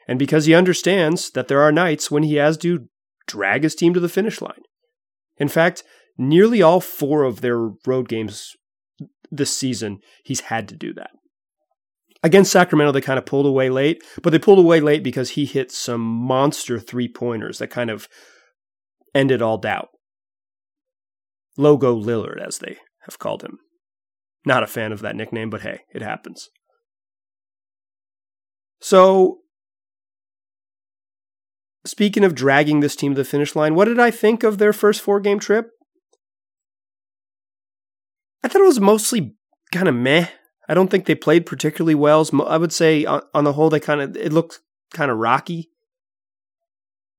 And 0.09 0.19
because 0.19 0.47
he 0.47 0.55
understands 0.57 1.31
that 1.31 1.47
there 1.47 1.61
are 1.61 1.71
nights 1.71 2.11
when 2.11 2.25
he 2.25 2.35
has 2.35 2.57
to 2.59 2.89
drag 3.29 3.63
his 3.63 3.77
team 3.77 3.95
to 3.95 4.01
the 4.01 4.09
finish 4.09 4.43
line. 4.43 4.63
In 5.37 5.47
fact, 5.47 5.85
nearly 6.19 6.61
all 6.61 6.81
four 6.81 7.23
of 7.23 7.41
their 7.41 7.69
road 7.87 8.09
games 8.09 8.57
this 9.31 9.57
season, 9.57 10.01
he's 10.25 10.41
had 10.41 10.67
to 10.71 10.75
do 10.75 10.93
that. 10.95 11.11
Against 12.25 12.51
Sacramento, 12.51 12.91
they 12.91 13.01
kind 13.01 13.17
of 13.17 13.27
pulled 13.27 13.47
away 13.47 13.71
late, 13.71 14.03
but 14.25 14.31
they 14.31 14.41
pulled 14.41 14.59
away 14.59 14.81
late 14.81 15.05
because 15.05 15.31
he 15.31 15.45
hit 15.45 15.71
some 15.71 16.01
monster 16.01 16.81
three 16.81 17.07
pointers 17.07 17.59
that 17.59 17.71
kind 17.71 17.91
of 17.91 18.09
ended 19.15 19.41
all 19.41 19.57
doubt. 19.57 19.91
Logo 21.59 21.95
Lillard, 21.95 22.41
as 22.41 22.59
they 22.59 22.79
have 23.03 23.19
called 23.19 23.43
him. 23.43 23.59
Not 24.47 24.63
a 24.63 24.69
fan 24.69 24.93
of 24.93 25.01
that 25.01 25.17
nickname, 25.17 25.51
but 25.51 25.63
hey, 25.63 25.81
it 25.93 26.01
happens. 26.01 26.49
So, 28.81 29.39
speaking 31.85 32.25
of 32.25 32.35
dragging 32.35 32.81
this 32.81 32.95
team 32.95 33.15
to 33.15 33.23
the 33.23 33.29
finish 33.29 33.57
line, 33.57 33.75
what 33.75 33.87
did 33.87 33.99
I 33.99 34.13
think 34.13 34.45
of 34.45 34.59
their 34.59 34.73
first 34.73 35.03
four 35.03 35.21
game 35.21 35.41
trip? 35.41 35.71
I 38.45 38.49
thought 38.49 38.63
it 38.63 38.67
was 38.67 38.81
mostly 38.81 39.35
kind 39.73 39.89
of 39.89 39.97
meh. 39.97 40.29
I 40.69 40.75
don't 40.75 40.89
think 40.91 41.07
they 41.07 41.17
played 41.17 41.45
particularly 41.45 41.97
well. 41.97 42.27
I 42.47 42.57
would 42.57 42.73
say 42.73 43.05
on, 43.05 43.45
the 43.45 43.55
whole, 43.55 43.69
they 43.69 43.81
kind 43.81 44.01
of 44.01 44.17
it 44.17 44.33
looked 44.33 44.61
kind 44.93 45.11
of 45.11 45.19
rocky. 45.19 45.71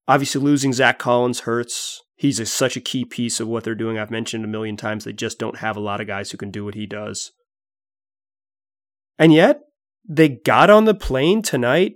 Obviously, 0.08 0.41
losing 0.41 0.72
Zach 0.72 0.98
Collins 0.98 1.41
hurts. 1.41 2.01
He's 2.20 2.40
a, 2.40 2.46
such 2.46 2.76
a 2.76 2.82
key 2.82 3.06
piece 3.06 3.40
of 3.40 3.48
what 3.48 3.64
they're 3.64 3.76
doing. 3.76 3.98
I've 3.98 4.12
mentioned 4.12 4.44
a 4.44 4.50
million 4.50 4.76
times 4.76 5.06
they 5.06 5.14
just 5.14 5.40
don't 5.40 5.60
have 5.60 5.78
a 5.78 5.80
lot 5.80 6.02
of 6.02 6.08
guys 6.08 6.32
who 6.32 6.38
can 6.38 6.52
do 6.52 6.66
what 6.66 6.76
he 6.76 6.86
does. 6.86 7.32
And 9.18 9.34
yet, 9.34 9.62
they 10.08 10.28
got 10.28 10.70
on 10.70 10.84
the 10.84 10.94
plane 10.94 11.42
tonight 11.42 11.96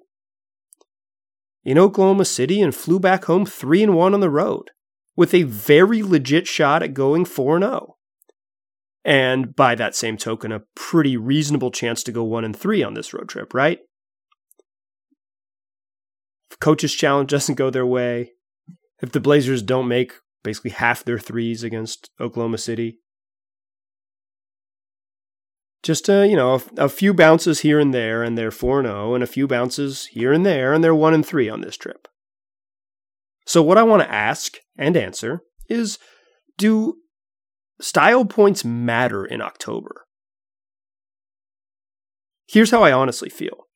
in 1.65 1.77
Oklahoma 1.77 2.23
City 2.23 2.61
and 2.61 2.73
flew 2.73 3.01
back 3.01 3.25
home 3.25 3.45
3 3.45 3.83
and 3.83 3.95
1 3.95 4.13
on 4.13 4.21
the 4.21 4.29
road 4.29 4.71
with 5.17 5.33
a 5.33 5.43
very 5.43 6.01
legit 6.01 6.47
shot 6.47 6.81
at 6.81 6.93
going 6.93 7.25
4 7.25 7.57
and 7.57 7.65
0 7.65 7.97
and 9.05 9.53
by 9.55 9.75
that 9.75 9.95
same 9.95 10.17
token, 10.17 10.51
a 10.51 10.61
pretty 10.75 11.17
reasonable 11.17 11.71
chance 11.71 12.03
to 12.03 12.11
go 12.11 12.23
one 12.23 12.45
and 12.45 12.55
three 12.55 12.81
on 12.81 12.93
this 12.93 13.13
road 13.13 13.27
trip, 13.27 13.53
right? 13.53 13.79
Coach's 16.61 16.93
challenge 16.93 17.29
doesn't 17.29 17.55
go 17.55 17.69
their 17.69 17.85
way, 17.85 18.31
if 19.03 19.11
the 19.11 19.19
Blazers 19.19 19.61
don't 19.61 19.87
make 19.87 20.13
basically 20.43 20.71
half 20.71 21.03
their 21.03 21.19
threes 21.19 21.61
against 21.61 22.09
Oklahoma 22.19 22.57
City, 22.57 22.99
just 25.83 26.09
uh, 26.09 26.21
you 26.21 26.37
know, 26.37 26.55
a, 26.77 26.85
a, 26.85 26.89
few 26.89 27.13
bounces 27.13 27.59
here 27.59 27.79
and 27.79 27.93
there, 27.93 28.23
and 28.23 28.37
they're 28.37 28.49
four 28.49 28.79
and 28.79 28.87
zero, 28.87 29.11
oh, 29.11 29.13
and 29.15 29.23
a 29.23 29.27
few 29.27 29.45
bounces 29.45 30.05
here 30.07 30.31
and 30.31 30.45
there, 30.45 30.73
and 30.73 30.81
they're 30.81 30.95
one 30.95 31.13
and 31.13 31.25
three 31.25 31.49
on 31.49 31.59
this 31.59 31.75
trip. 31.75 32.07
So, 33.45 33.61
what 33.61 33.77
I 33.77 33.83
want 33.83 34.01
to 34.01 34.11
ask 34.11 34.55
and 34.77 34.95
answer 34.95 35.41
is: 35.67 35.99
Do 36.57 36.99
style 37.81 38.23
points 38.23 38.63
matter 38.63 39.25
in 39.25 39.41
October. 39.41 40.05
Here's 42.47 42.71
how 42.71 42.83
I 42.83 42.93
honestly 42.93 43.29
feel 43.29 43.67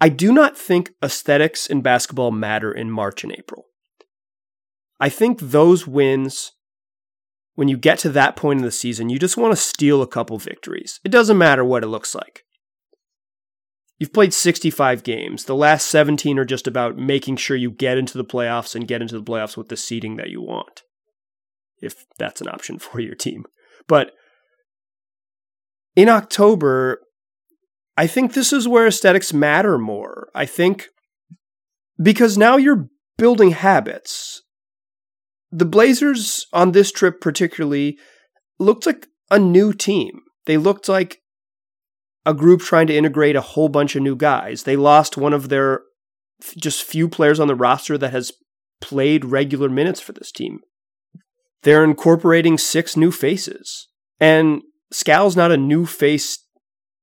I 0.00 0.08
do 0.08 0.32
not 0.32 0.58
think 0.58 0.90
aesthetics 1.00 1.68
in 1.68 1.82
basketball 1.82 2.32
matter 2.32 2.72
in 2.72 2.90
March 2.90 3.22
and 3.22 3.32
April. 3.32 3.66
I 5.02 5.08
think 5.08 5.40
those 5.40 5.84
wins, 5.84 6.52
when 7.56 7.66
you 7.66 7.76
get 7.76 7.98
to 7.98 8.08
that 8.10 8.36
point 8.36 8.60
in 8.60 8.64
the 8.64 8.70
season, 8.70 9.08
you 9.08 9.18
just 9.18 9.36
want 9.36 9.50
to 9.50 9.60
steal 9.60 10.00
a 10.00 10.06
couple 10.06 10.38
victories. 10.38 11.00
It 11.02 11.08
doesn't 11.10 11.36
matter 11.36 11.64
what 11.64 11.82
it 11.82 11.88
looks 11.88 12.14
like. 12.14 12.44
You've 13.98 14.12
played 14.12 14.32
65 14.32 15.02
games. 15.02 15.46
The 15.46 15.56
last 15.56 15.88
17 15.88 16.38
are 16.38 16.44
just 16.44 16.68
about 16.68 16.98
making 16.98 17.38
sure 17.38 17.56
you 17.56 17.72
get 17.72 17.98
into 17.98 18.16
the 18.16 18.24
playoffs 18.24 18.76
and 18.76 18.86
get 18.86 19.02
into 19.02 19.18
the 19.18 19.24
playoffs 19.24 19.56
with 19.56 19.70
the 19.70 19.76
seeding 19.76 20.18
that 20.18 20.30
you 20.30 20.40
want 20.40 20.82
if 21.80 22.06
that's 22.16 22.40
an 22.40 22.46
option 22.48 22.78
for 22.78 23.00
your 23.00 23.16
team. 23.16 23.44
But 23.88 24.12
in 25.96 26.08
October, 26.08 27.00
I 27.96 28.06
think 28.06 28.34
this 28.34 28.52
is 28.52 28.68
where 28.68 28.86
aesthetics 28.86 29.32
matter 29.32 29.78
more. 29.78 30.28
I 30.32 30.46
think 30.46 30.90
because 32.00 32.38
now 32.38 32.56
you're 32.56 32.88
building 33.18 33.50
habits. 33.50 34.42
The 35.52 35.66
Blazers 35.66 36.46
on 36.52 36.72
this 36.72 36.90
trip, 36.90 37.20
particularly, 37.20 37.98
looked 38.58 38.86
like 38.86 39.06
a 39.30 39.38
new 39.38 39.74
team. 39.74 40.22
They 40.46 40.56
looked 40.56 40.88
like 40.88 41.20
a 42.24 42.32
group 42.32 42.62
trying 42.62 42.86
to 42.86 42.96
integrate 42.96 43.36
a 43.36 43.42
whole 43.42 43.68
bunch 43.68 43.94
of 43.94 44.02
new 44.02 44.16
guys. 44.16 44.62
They 44.62 44.76
lost 44.76 45.16
one 45.16 45.34
of 45.34 45.50
their 45.50 45.82
just 46.56 46.82
few 46.82 47.08
players 47.08 47.38
on 47.38 47.48
the 47.48 47.54
roster 47.54 47.98
that 47.98 48.12
has 48.12 48.32
played 48.80 49.26
regular 49.26 49.68
minutes 49.68 50.00
for 50.00 50.12
this 50.12 50.32
team. 50.32 50.60
They're 51.62 51.84
incorporating 51.84 52.58
six 52.58 52.96
new 52.96 53.12
faces. 53.12 53.88
And 54.18 54.62
Skal's 54.90 55.36
not 55.36 55.52
a 55.52 55.56
new 55.56 55.86
face 55.86 56.44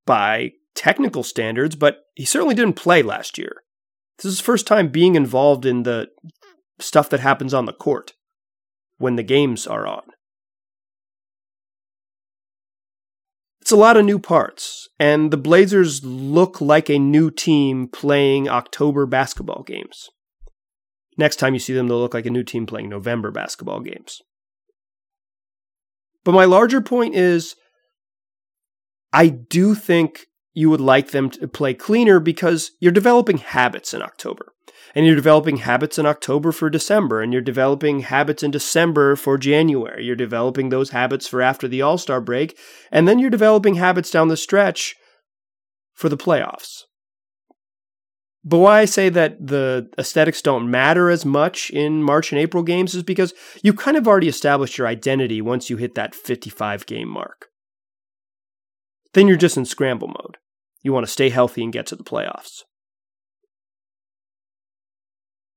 by 0.06 0.52
technical 0.76 1.24
standards, 1.24 1.76
but 1.76 2.00
he 2.16 2.26
certainly 2.26 2.56
didn't 2.56 2.74
play 2.74 3.04
last 3.04 3.38
year. 3.38 3.62
This 4.18 4.26
is 4.26 4.34
his 4.38 4.46
first 4.46 4.68
time 4.68 4.90
being 4.90 5.16
involved 5.16 5.66
in 5.66 5.84
the 5.84 6.08
stuff 6.80 7.10
that 7.10 7.20
happens 7.20 7.54
on 7.54 7.66
the 7.66 7.74
court 7.74 8.14
when 9.00 9.16
the 9.16 9.24
games 9.24 9.66
are 9.66 9.88
on. 9.88 10.04
It's 13.62 13.72
a 13.72 13.78
lot 13.78 13.98
of 13.98 14.06
new 14.06 14.20
parts, 14.20 14.88
and 15.00 15.32
the 15.32 15.38
Blazers 15.38 16.04
look 16.04 16.62
like 16.62 16.90
a 16.90 17.00
new 17.00 17.30
team 17.32 17.88
playing 17.88 18.48
October 18.48 19.06
basketball 19.06 19.64
games. 19.64 20.10
Next 21.18 21.36
time 21.36 21.54
you 21.54 21.60
see 21.60 21.74
them, 21.74 21.88
they'll 21.88 22.00
look 22.00 22.14
like 22.14 22.26
a 22.26 22.32
new 22.32 22.44
team 22.44 22.66
playing 22.66 22.90
November 22.90 23.32
basketball 23.32 23.82
games. 23.82 24.22
But 26.24 26.32
my 26.32 26.46
larger 26.46 26.82
point 26.82 27.16
is 27.16 27.56
I 29.12 29.28
do 29.28 29.76
think 29.76 30.28
you 30.60 30.70
would 30.70 30.82
like 30.82 31.12
them 31.12 31.30
to 31.30 31.48
play 31.48 31.74
cleaner 31.74 32.20
because 32.20 32.72
you're 32.82 32.92
developing 32.92 33.38
habits 33.38 33.94
in 33.94 34.02
October. 34.02 34.52
And 34.94 35.06
you're 35.06 35.16
developing 35.16 35.58
habits 35.58 35.98
in 35.98 36.06
October 36.06 36.52
for 36.52 36.70
December, 36.70 37.22
and 37.22 37.32
you're 37.32 37.42
developing 37.42 38.02
habits 38.02 38.44
in 38.44 38.52
December 38.52 39.16
for 39.16 39.38
January. 39.38 40.04
You're 40.04 40.18
developing 40.18 40.68
those 40.68 40.90
habits 40.90 41.30
for 41.30 41.42
after 41.42 41.70
the 41.70 41.82
All 41.82 41.98
Star 41.98 42.20
break, 42.20 42.58
and 42.92 43.08
then 43.08 43.20
you're 43.20 43.30
developing 43.30 43.76
habits 43.76 44.12
down 44.12 44.28
the 44.28 44.36
stretch 44.36 44.96
for 45.94 46.10
the 46.10 46.18
playoffs. 46.18 46.84
But 48.44 48.58
why 48.58 48.80
I 48.80 48.86
say 48.86 49.08
that 49.08 49.38
the 49.48 49.90
aesthetics 49.98 50.42
don't 50.42 50.70
matter 50.70 51.10
as 51.10 51.24
much 51.24 51.70
in 51.70 52.04
March 52.04 52.34
and 52.34 52.42
April 52.42 52.64
games 52.64 52.96
is 52.96 53.04
because 53.04 53.34
you 53.64 53.74
kind 53.74 53.96
of 53.96 54.10
already 54.10 54.28
established 54.28 54.78
your 54.78 54.88
identity 54.88 55.42
once 55.42 55.70
you 55.70 55.78
hit 55.78 55.96
that 55.96 56.16
55 56.16 56.86
game 56.86 57.08
mark. 57.08 57.48
Then 59.14 59.28
you're 59.28 59.38
just 59.38 59.56
in 59.56 59.66
scramble 59.66 60.10
mode. 60.10 60.38
You 60.82 60.94
want 60.94 61.06
to 61.06 61.12
stay 61.12 61.30
healthy 61.30 61.64
and 61.64 61.74
get 61.74 61.86
to 61.88 61.96
the 61.96 62.04
playoffs. 62.04 62.64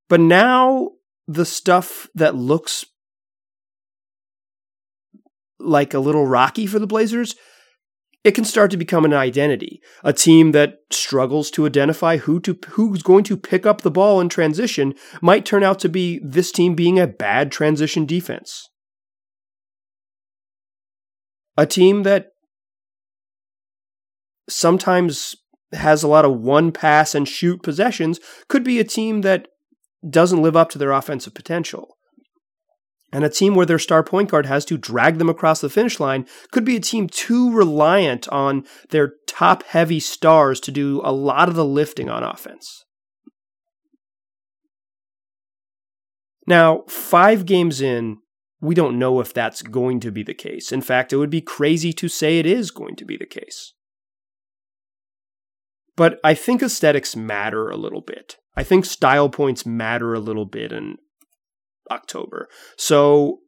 But 0.08 0.20
now 0.20 0.90
the 1.26 1.46
stuff 1.46 2.08
that 2.14 2.34
looks 2.34 2.84
like 5.58 5.94
a 5.94 6.00
little 6.00 6.26
rocky 6.26 6.66
for 6.66 6.78
the 6.78 6.86
Blazers 6.86 7.34
it 8.24 8.36
can 8.36 8.44
start 8.44 8.70
to 8.70 8.76
become 8.76 9.04
an 9.04 9.12
identity. 9.12 9.80
A 10.04 10.12
team 10.12 10.52
that 10.52 10.78
struggles 10.90 11.50
to 11.52 11.66
identify 11.66 12.18
who 12.18 12.38
to 12.40 12.56
who's 12.68 13.02
going 13.02 13.24
to 13.24 13.36
pick 13.36 13.66
up 13.66 13.80
the 13.80 13.90
ball 13.90 14.20
in 14.20 14.28
transition 14.28 14.94
might 15.20 15.44
turn 15.44 15.64
out 15.64 15.80
to 15.80 15.88
be 15.88 16.20
this 16.22 16.52
team 16.52 16.74
being 16.74 17.00
a 17.00 17.06
bad 17.06 17.50
transition 17.50 18.06
defense. 18.06 18.68
A 21.56 21.66
team 21.66 22.04
that 22.04 22.31
sometimes 24.48 25.36
has 25.72 26.02
a 26.02 26.08
lot 26.08 26.24
of 26.24 26.40
one 26.40 26.72
pass 26.72 27.14
and 27.14 27.26
shoot 27.26 27.62
possessions 27.62 28.20
could 28.48 28.62
be 28.62 28.78
a 28.78 28.84
team 28.84 29.22
that 29.22 29.48
doesn't 30.08 30.42
live 30.42 30.56
up 30.56 30.70
to 30.70 30.78
their 30.78 30.92
offensive 30.92 31.34
potential. 31.34 31.96
And 33.12 33.24
a 33.24 33.28
team 33.28 33.54
where 33.54 33.66
their 33.66 33.78
star 33.78 34.02
point 34.02 34.30
guard 34.30 34.46
has 34.46 34.64
to 34.66 34.78
drag 34.78 35.18
them 35.18 35.28
across 35.28 35.60
the 35.60 35.68
finish 35.68 36.00
line 36.00 36.26
could 36.50 36.64
be 36.64 36.76
a 36.76 36.80
team 36.80 37.08
too 37.08 37.52
reliant 37.52 38.26
on 38.28 38.64
their 38.88 39.14
top 39.26 39.64
heavy 39.64 40.00
stars 40.00 40.60
to 40.60 40.70
do 40.70 41.00
a 41.04 41.12
lot 41.12 41.48
of 41.48 41.54
the 41.54 41.64
lifting 41.64 42.08
on 42.08 42.22
offense. 42.22 42.84
Now, 46.46 46.84
five 46.88 47.44
games 47.46 47.80
in, 47.80 48.18
we 48.60 48.74
don't 48.74 48.98
know 48.98 49.20
if 49.20 49.34
that's 49.34 49.62
going 49.62 50.00
to 50.00 50.10
be 50.10 50.22
the 50.22 50.34
case. 50.34 50.72
In 50.72 50.80
fact, 50.80 51.12
it 51.12 51.16
would 51.16 51.30
be 51.30 51.40
crazy 51.40 51.92
to 51.92 52.08
say 52.08 52.38
it 52.38 52.46
is 52.46 52.70
going 52.70 52.96
to 52.96 53.04
be 53.04 53.16
the 53.16 53.26
case. 53.26 53.74
But 55.96 56.18
I 56.24 56.34
think 56.34 56.62
aesthetics 56.62 57.14
matter 57.14 57.68
a 57.68 57.76
little 57.76 58.00
bit. 58.00 58.36
I 58.56 58.62
think 58.62 58.84
style 58.84 59.28
points 59.28 59.66
matter 59.66 60.14
a 60.14 60.20
little 60.20 60.46
bit 60.46 60.72
in 60.72 60.96
October. 61.90 62.48
So 62.76 63.40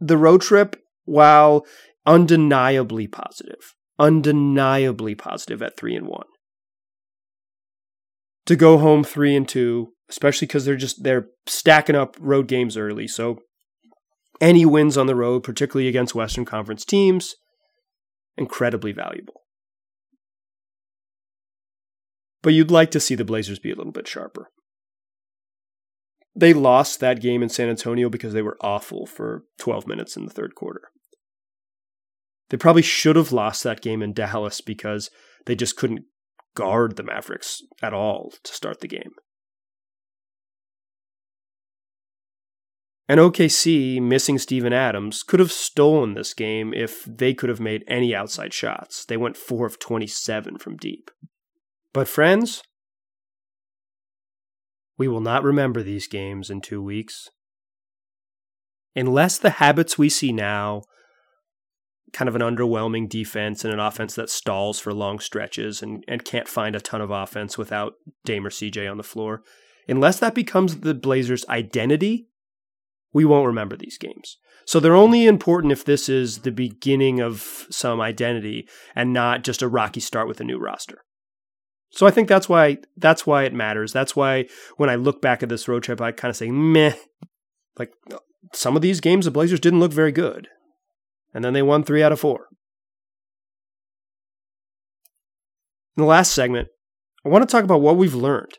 the 0.00 0.16
road 0.16 0.40
trip, 0.40 0.76
while 1.04 1.66
undeniably 2.06 3.06
positive, 3.06 3.74
undeniably 3.98 5.14
positive 5.14 5.62
at 5.62 5.76
three 5.76 5.94
and 5.94 6.06
one. 6.06 6.26
To 8.46 8.56
go 8.56 8.78
home 8.78 9.04
three 9.04 9.36
and 9.36 9.48
two, 9.48 9.92
especially 10.08 10.46
because 10.46 10.64
they're 10.64 10.76
just 10.76 11.04
they're 11.04 11.28
stacking 11.46 11.94
up 11.94 12.16
road 12.18 12.48
games 12.48 12.76
early. 12.76 13.06
So 13.06 13.38
any 14.40 14.66
wins 14.66 14.96
on 14.96 15.06
the 15.06 15.14
road, 15.14 15.44
particularly 15.44 15.88
against 15.88 16.14
Western 16.14 16.44
Conference 16.44 16.84
teams, 16.84 17.36
incredibly 18.36 18.90
valuable. 18.90 19.41
But 22.42 22.54
you'd 22.54 22.70
like 22.70 22.90
to 22.90 23.00
see 23.00 23.14
the 23.14 23.24
Blazers 23.24 23.58
be 23.58 23.70
a 23.70 23.76
little 23.76 23.92
bit 23.92 24.08
sharper. 24.08 24.50
They 26.34 26.52
lost 26.52 27.00
that 27.00 27.20
game 27.20 27.42
in 27.42 27.48
San 27.48 27.68
Antonio 27.68 28.08
because 28.08 28.32
they 28.32 28.42
were 28.42 28.56
awful 28.60 29.06
for 29.06 29.44
12 29.58 29.86
minutes 29.86 30.16
in 30.16 30.24
the 30.24 30.32
third 30.32 30.54
quarter. 30.54 30.82
They 32.50 32.56
probably 32.56 32.82
should 32.82 33.16
have 33.16 33.32
lost 33.32 33.62
that 33.64 33.80
game 33.80 34.02
in 34.02 34.12
Dallas 34.12 34.60
because 34.60 35.10
they 35.46 35.54
just 35.54 35.76
couldn't 35.76 36.04
guard 36.54 36.96
the 36.96 37.02
Mavericks 37.02 37.62
at 37.82 37.94
all 37.94 38.32
to 38.42 38.52
start 38.52 38.80
the 38.80 38.88
game. 38.88 39.12
And 43.08 43.20
OKC, 43.20 44.00
missing 44.00 44.38
Steven 44.38 44.72
Adams, 44.72 45.22
could 45.22 45.40
have 45.40 45.52
stolen 45.52 46.14
this 46.14 46.32
game 46.32 46.72
if 46.72 47.04
they 47.04 47.34
could 47.34 47.50
have 47.50 47.60
made 47.60 47.84
any 47.86 48.14
outside 48.14 48.54
shots. 48.54 49.04
They 49.04 49.16
went 49.16 49.36
4 49.36 49.66
of 49.66 49.78
27 49.78 50.58
from 50.58 50.76
deep. 50.76 51.10
But, 51.92 52.08
friends, 52.08 52.62
we 54.96 55.08
will 55.08 55.20
not 55.20 55.44
remember 55.44 55.82
these 55.82 56.06
games 56.06 56.50
in 56.50 56.60
two 56.60 56.82
weeks. 56.82 57.28
Unless 58.94 59.38
the 59.38 59.50
habits 59.50 59.98
we 59.98 60.08
see 60.08 60.32
now, 60.32 60.82
kind 62.12 62.28
of 62.28 62.36
an 62.36 62.42
underwhelming 62.42 63.08
defense 63.08 63.64
and 63.64 63.72
an 63.72 63.80
offense 63.80 64.14
that 64.14 64.30
stalls 64.30 64.78
for 64.78 64.92
long 64.92 65.18
stretches 65.18 65.82
and, 65.82 66.04
and 66.06 66.24
can't 66.24 66.48
find 66.48 66.76
a 66.76 66.80
ton 66.80 67.00
of 67.00 67.10
offense 67.10 67.56
without 67.56 67.94
Dame 68.24 68.46
or 68.46 68.50
CJ 68.50 68.90
on 68.90 68.98
the 68.98 69.02
floor, 69.02 69.42
unless 69.88 70.18
that 70.18 70.34
becomes 70.34 70.80
the 70.80 70.94
Blazers' 70.94 71.46
identity, 71.48 72.28
we 73.12 73.24
won't 73.24 73.46
remember 73.46 73.76
these 73.76 73.98
games. 73.98 74.38
So 74.64 74.78
they're 74.78 74.94
only 74.94 75.26
important 75.26 75.72
if 75.72 75.84
this 75.84 76.08
is 76.08 76.38
the 76.38 76.52
beginning 76.52 77.20
of 77.20 77.66
some 77.70 78.00
identity 78.00 78.68
and 78.94 79.12
not 79.12 79.42
just 79.42 79.62
a 79.62 79.68
rocky 79.68 80.00
start 80.00 80.28
with 80.28 80.40
a 80.40 80.44
new 80.44 80.58
roster. 80.58 81.04
So 81.92 82.06
I 82.06 82.10
think 82.10 82.28
that's 82.28 82.48
why 82.48 82.78
that's 82.96 83.26
why 83.26 83.44
it 83.44 83.52
matters. 83.52 83.92
That's 83.92 84.16
why 84.16 84.46
when 84.76 84.88
I 84.88 84.94
look 84.94 85.20
back 85.20 85.42
at 85.42 85.48
this 85.48 85.68
road 85.68 85.82
trip, 85.82 86.00
I 86.00 86.12
kind 86.12 86.30
of 86.30 86.36
say 86.36 86.50
meh. 86.50 86.94
Like 87.78 87.92
some 88.52 88.76
of 88.76 88.82
these 88.82 89.00
games, 89.00 89.26
the 89.26 89.30
Blazers 89.30 89.60
didn't 89.60 89.80
look 89.80 89.92
very 89.92 90.12
good, 90.12 90.48
and 91.34 91.44
then 91.44 91.52
they 91.52 91.62
won 91.62 91.84
three 91.84 92.02
out 92.02 92.12
of 92.12 92.20
four. 92.20 92.48
In 95.96 96.02
the 96.02 96.06
last 96.06 96.32
segment, 96.32 96.68
I 97.24 97.28
want 97.28 97.46
to 97.46 97.52
talk 97.52 97.64
about 97.64 97.82
what 97.82 97.96
we've 97.96 98.14
learned, 98.14 98.58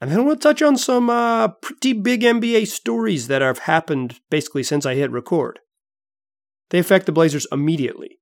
and 0.00 0.10
then 0.10 0.20
I 0.20 0.22
want 0.22 0.42
to 0.42 0.48
touch 0.48 0.60
on 0.60 0.76
some 0.76 1.08
uh, 1.08 1.48
pretty 1.48 1.94
big 1.94 2.20
NBA 2.22 2.66
stories 2.68 3.28
that 3.28 3.40
have 3.40 3.60
happened 3.60 4.20
basically 4.30 4.62
since 4.62 4.84
I 4.84 4.94
hit 4.94 5.10
record. 5.10 5.60
They 6.70 6.78
affect 6.78 7.06
the 7.06 7.12
Blazers 7.12 7.46
immediately. 7.50 8.17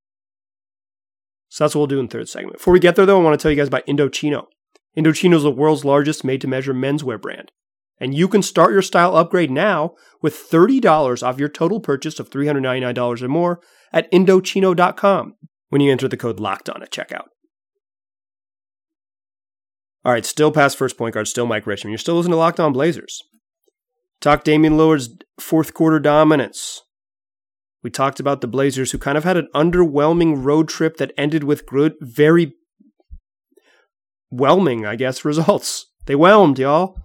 So 1.49 1.65
that's 1.65 1.75
what 1.75 1.81
we'll 1.81 1.87
do 1.87 2.01
in 2.01 2.07
the 2.07 2.13
third 2.13 2.29
segment. 2.29 2.59
Before 2.59 2.73
we 2.73 2.81
get 2.81 2.97
there, 2.97 3.07
though, 3.07 3.21
I 3.21 3.23
want 3.23 3.39
to 3.39 3.43
tell 3.43 3.51
you 3.51 3.57
guys 3.57 3.69
about 3.69 3.87
Indochino. 3.87 4.47
Indochino 4.97 5.35
is 5.35 5.43
the 5.43 5.51
world's 5.51 5.85
largest 5.85 6.25
made 6.25 6.41
to 6.41 6.49
measure 6.49 6.75
menswear 6.75 7.21
brand. 7.21 7.53
And 7.99 8.15
you 8.15 8.29
can 8.29 8.43
start 8.43 8.73
your 8.73 8.83
style 8.83 9.17
upgrade 9.17 9.51
now 9.51 9.95
with 10.21 10.35
$30 10.35 11.23
off 11.23 11.39
your 11.39 11.49
total 11.49 11.81
purchase 11.81 12.21
of 12.21 12.31
$399 12.31 13.23
or 13.23 13.29
more 13.29 13.61
at 13.93 14.11
Indochino.com 14.13 15.35
when 15.69 15.81
you 15.81 15.91
enter 15.91 16.09
the 16.09 16.17
code 16.17 16.39
LOCKED 16.39 16.75
on 16.75 16.83
at 16.83 16.93
checkout. 16.93 17.29
All 20.05 20.13
right, 20.13 20.27
still 20.27 20.53
past 20.53 20.77
first 20.77 20.97
point 20.97 21.15
guard, 21.15 21.27
still 21.27 21.47
Mike 21.47 21.67
Richman. 21.67 21.91
You're 21.91 21.99
still 21.99 22.17
listening 22.17 22.33
to 22.33 22.37
Locked 22.37 22.61
On 22.61 22.73
Blazers. 22.73 23.23
Talk 24.21 24.45
Damian 24.45 24.75
Lillard's 24.75 25.11
fourth 25.41 25.75
quarter 25.75 25.99
dominance. 25.99 26.83
We 27.87 27.91
talked 27.91 28.19
about 28.19 28.41
the 28.41 28.49
Blazers, 28.49 28.91
who 28.91 28.99
kind 28.99 29.17
of 29.17 29.23
had 29.23 29.37
an 29.37 29.47
underwhelming 29.55 30.45
road 30.45 30.69
trip 30.69 30.97
that 30.97 31.13
ended 31.17 31.45
with 31.45 31.67
good, 31.67 31.95
very 32.01 32.53
whelming, 34.29 34.85
I 34.85 34.97
guess, 34.97 35.25
results. 35.25 35.87
They 36.07 36.17
whelmed, 36.17 36.59
y'all. 36.59 36.99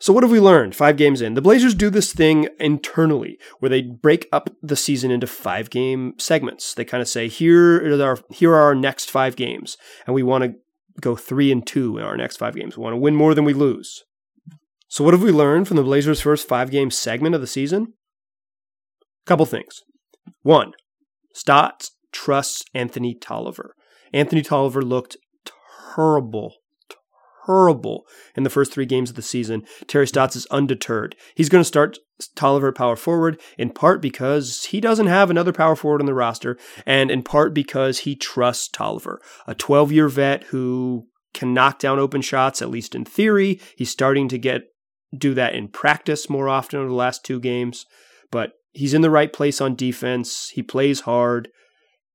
So, 0.00 0.12
what 0.12 0.22
have 0.22 0.30
we 0.30 0.38
learned 0.38 0.76
five 0.76 0.98
games 0.98 1.22
in? 1.22 1.32
The 1.32 1.40
Blazers 1.40 1.74
do 1.74 1.88
this 1.88 2.12
thing 2.12 2.50
internally 2.58 3.38
where 3.60 3.70
they 3.70 3.80
break 3.80 4.28
up 4.32 4.50
the 4.60 4.76
season 4.76 5.10
into 5.10 5.26
five 5.26 5.70
game 5.70 6.12
segments. 6.18 6.74
They 6.74 6.84
kind 6.84 7.00
of 7.00 7.08
say, 7.08 7.26
here 7.26 7.94
are 7.94 8.02
our, 8.02 8.18
here 8.28 8.52
are 8.52 8.60
our 8.60 8.74
next 8.74 9.10
five 9.10 9.34
games, 9.34 9.78
and 10.06 10.14
we 10.14 10.22
want 10.22 10.44
to 10.44 10.54
go 11.00 11.16
three 11.16 11.50
and 11.50 11.66
two 11.66 11.96
in 11.96 12.04
our 12.04 12.18
next 12.18 12.36
five 12.36 12.54
games. 12.54 12.76
We 12.76 12.82
want 12.82 12.92
to 12.92 12.98
win 12.98 13.14
more 13.14 13.34
than 13.34 13.46
we 13.46 13.54
lose. 13.54 14.04
So, 14.88 15.04
what 15.04 15.14
have 15.14 15.22
we 15.22 15.32
learned 15.32 15.68
from 15.68 15.78
the 15.78 15.84
Blazers' 15.84 16.20
first 16.20 16.46
five 16.46 16.70
game 16.70 16.90
segment 16.90 17.34
of 17.34 17.40
the 17.40 17.46
season? 17.46 17.94
Couple 19.26 19.46
things. 19.46 19.82
One, 20.42 20.72
Stotts 21.32 21.92
trusts 22.12 22.64
Anthony 22.74 23.14
Tolliver. 23.14 23.74
Anthony 24.12 24.42
Tolliver 24.42 24.82
looked 24.82 25.16
terrible, 25.94 26.54
terrible 27.46 28.04
in 28.36 28.42
the 28.42 28.50
first 28.50 28.72
three 28.72 28.86
games 28.86 29.10
of 29.10 29.16
the 29.16 29.22
season. 29.22 29.64
Terry 29.86 30.06
Stotts 30.06 30.36
is 30.36 30.46
undeterred. 30.46 31.14
He's 31.34 31.48
going 31.48 31.60
to 31.60 31.68
start 31.68 31.98
Tolliver 32.34 32.72
power 32.72 32.96
forward, 32.96 33.40
in 33.56 33.70
part 33.70 34.02
because 34.02 34.64
he 34.66 34.80
doesn't 34.80 35.06
have 35.06 35.30
another 35.30 35.52
power 35.52 35.76
forward 35.76 36.02
on 36.02 36.06
the 36.06 36.14
roster, 36.14 36.58
and 36.84 37.10
in 37.10 37.22
part 37.22 37.54
because 37.54 38.00
he 38.00 38.16
trusts 38.16 38.68
Tolliver, 38.68 39.20
a 39.46 39.54
12 39.54 39.92
year 39.92 40.08
vet 40.08 40.44
who 40.44 41.06
can 41.32 41.54
knock 41.54 41.78
down 41.78 41.98
open 41.98 42.20
shots, 42.20 42.60
at 42.60 42.70
least 42.70 42.94
in 42.94 43.04
theory. 43.04 43.60
He's 43.76 43.90
starting 43.90 44.28
to 44.28 44.38
get 44.38 44.62
do 45.16 45.34
that 45.34 45.54
in 45.54 45.68
practice 45.68 46.30
more 46.30 46.48
often 46.48 46.78
over 46.78 46.88
the 46.88 46.94
last 46.94 47.24
two 47.24 47.40
games. 47.40 47.86
But 48.30 48.52
he's 48.72 48.94
in 48.94 49.02
the 49.02 49.10
right 49.10 49.32
place 49.32 49.60
on 49.60 49.74
defense. 49.74 50.50
He 50.50 50.62
plays 50.62 51.00
hard. 51.00 51.48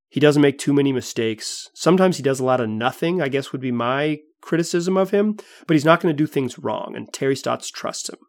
He 0.09 0.19
doesn't 0.19 0.41
make 0.41 0.57
too 0.57 0.73
many 0.73 0.93
mistakes. 0.93 1.69
Sometimes 1.73 2.17
he 2.17 2.23
does 2.23 2.39
a 2.39 2.45
lot 2.45 2.61
of 2.61 2.69
nothing, 2.69 3.21
I 3.21 3.27
guess 3.27 3.51
would 3.51 3.61
be 3.61 3.71
my 3.71 4.19
criticism 4.41 4.95
of 4.95 5.11
him, 5.11 5.37
but 5.67 5.73
he's 5.73 5.85
not 5.85 5.99
going 5.99 6.15
to 6.15 6.17
do 6.17 6.27
things 6.27 6.59
wrong, 6.59 6.93
and 6.95 7.11
Terry 7.11 7.35
Stotts 7.35 7.69
trusts 7.69 8.09
him. 8.09 8.19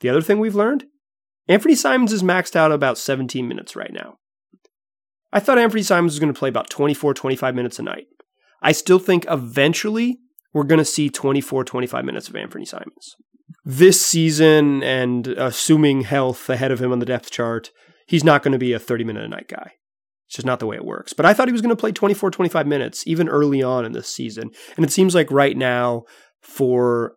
The 0.00 0.08
other 0.08 0.22
thing 0.22 0.38
we've 0.38 0.54
learned 0.54 0.84
Anthony 1.48 1.74
Simons 1.74 2.12
is 2.12 2.22
maxed 2.22 2.56
out 2.56 2.72
about 2.72 2.96
17 2.96 3.46
minutes 3.46 3.76
right 3.76 3.92
now. 3.92 4.18
I 5.32 5.40
thought 5.40 5.58
Anthony 5.58 5.82
Simons 5.82 6.12
was 6.12 6.20
going 6.20 6.32
to 6.32 6.38
play 6.38 6.48
about 6.48 6.70
24, 6.70 7.12
25 7.14 7.54
minutes 7.54 7.78
a 7.78 7.82
night. 7.82 8.06
I 8.62 8.72
still 8.72 8.98
think 8.98 9.26
eventually 9.28 10.20
we're 10.52 10.64
going 10.64 10.78
to 10.78 10.84
see 10.84 11.10
24, 11.10 11.64
25 11.64 12.04
minutes 12.04 12.28
of 12.28 12.36
Anthony 12.36 12.64
Simons 12.64 13.16
this 13.64 14.04
season 14.04 14.82
and 14.82 15.26
assuming 15.28 16.02
health 16.02 16.48
ahead 16.48 16.70
of 16.70 16.80
him 16.80 16.92
on 16.92 16.98
the 16.98 17.06
depth 17.06 17.30
chart, 17.30 17.70
he's 18.06 18.24
not 18.24 18.42
going 18.42 18.52
to 18.52 18.58
be 18.58 18.72
a 18.72 18.78
30 18.78 19.04
minute 19.04 19.24
a 19.24 19.28
night 19.28 19.48
guy. 19.48 19.72
It's 20.26 20.36
just 20.36 20.46
not 20.46 20.60
the 20.60 20.66
way 20.66 20.76
it 20.76 20.84
works. 20.84 21.12
But 21.12 21.26
I 21.26 21.34
thought 21.34 21.48
he 21.48 21.52
was 21.52 21.60
going 21.60 21.74
to 21.74 21.80
play 21.80 21.92
24, 21.92 22.30
25 22.30 22.66
minutes 22.66 23.04
even 23.06 23.28
early 23.28 23.62
on 23.62 23.84
in 23.84 23.92
this 23.92 24.12
season. 24.12 24.50
And 24.76 24.84
it 24.84 24.92
seems 24.92 25.14
like 25.14 25.30
right 25.30 25.56
now, 25.56 26.04
for, 26.40 27.14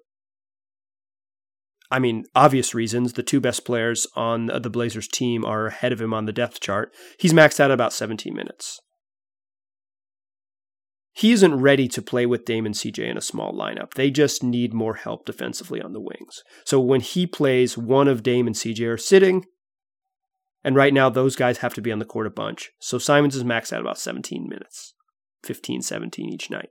I 1.91 2.00
mean, 2.00 2.26
obvious 2.34 2.74
reasons, 2.74 3.13
the 3.13 3.22
two 3.22 3.39
best 3.39 3.65
players 3.65 4.08
on 4.15 4.48
the 4.48 4.69
Blazers 4.69 5.08
team 5.08 5.46
are 5.46 5.67
ahead 5.67 5.91
of 5.91 6.02
him 6.02 6.12
on 6.13 6.26
the 6.26 6.34
depth 6.34 6.60
chart. 6.60 6.91
He's 7.19 7.34
maxed 7.34 7.60
out 7.60 7.69
at 7.69 7.76
about 7.76 7.93
17 7.93 8.34
minutes 8.34 8.80
he 11.15 11.32
isn't 11.32 11.62
ready 11.62 11.88
to 11.89 12.02
play 12.02 12.26
with 12.26 12.45
Damon 12.45 12.73
CJ 12.73 13.08
in 13.08 13.17
a 13.17 13.21
small 13.21 13.54
lineup. 13.54 13.93
They 13.93 14.10
just 14.10 14.43
need 14.43 14.73
more 14.73 14.95
help 14.95 15.26
defensively 15.26 15.80
on 15.80 15.93
the 15.93 16.02
wings. 16.02 16.43
So 16.65 16.80
when 16.80 17.02
he 17.02 17.28
plays, 17.28 17.78
one 17.78 18.08
of 18.08 18.23
Dame 18.23 18.47
and 18.47 18.56
CJ 18.56 18.88
are 18.88 18.97
sitting. 18.97 19.45
And 20.63 20.76
right 20.76 20.93
now, 20.93 21.10
those 21.10 21.36
guys 21.36 21.60
have 21.60 21.76
to 21.76 21.82
be 21.82 21.91
on 21.91 21.99
the 21.99 22.06
court 22.06 22.26
a 22.26 22.32
bunch. 22.32 22.71
So 22.80 22.97
Simons 22.97 23.36
is 23.36 23.43
maxed 23.43 23.71
out 23.71 23.82
about 23.82 23.99
17 23.99 24.47
minutes, 24.49 24.95
15, 25.43 25.84
17 25.84 26.30
each 26.34 26.49
night. 26.49 26.69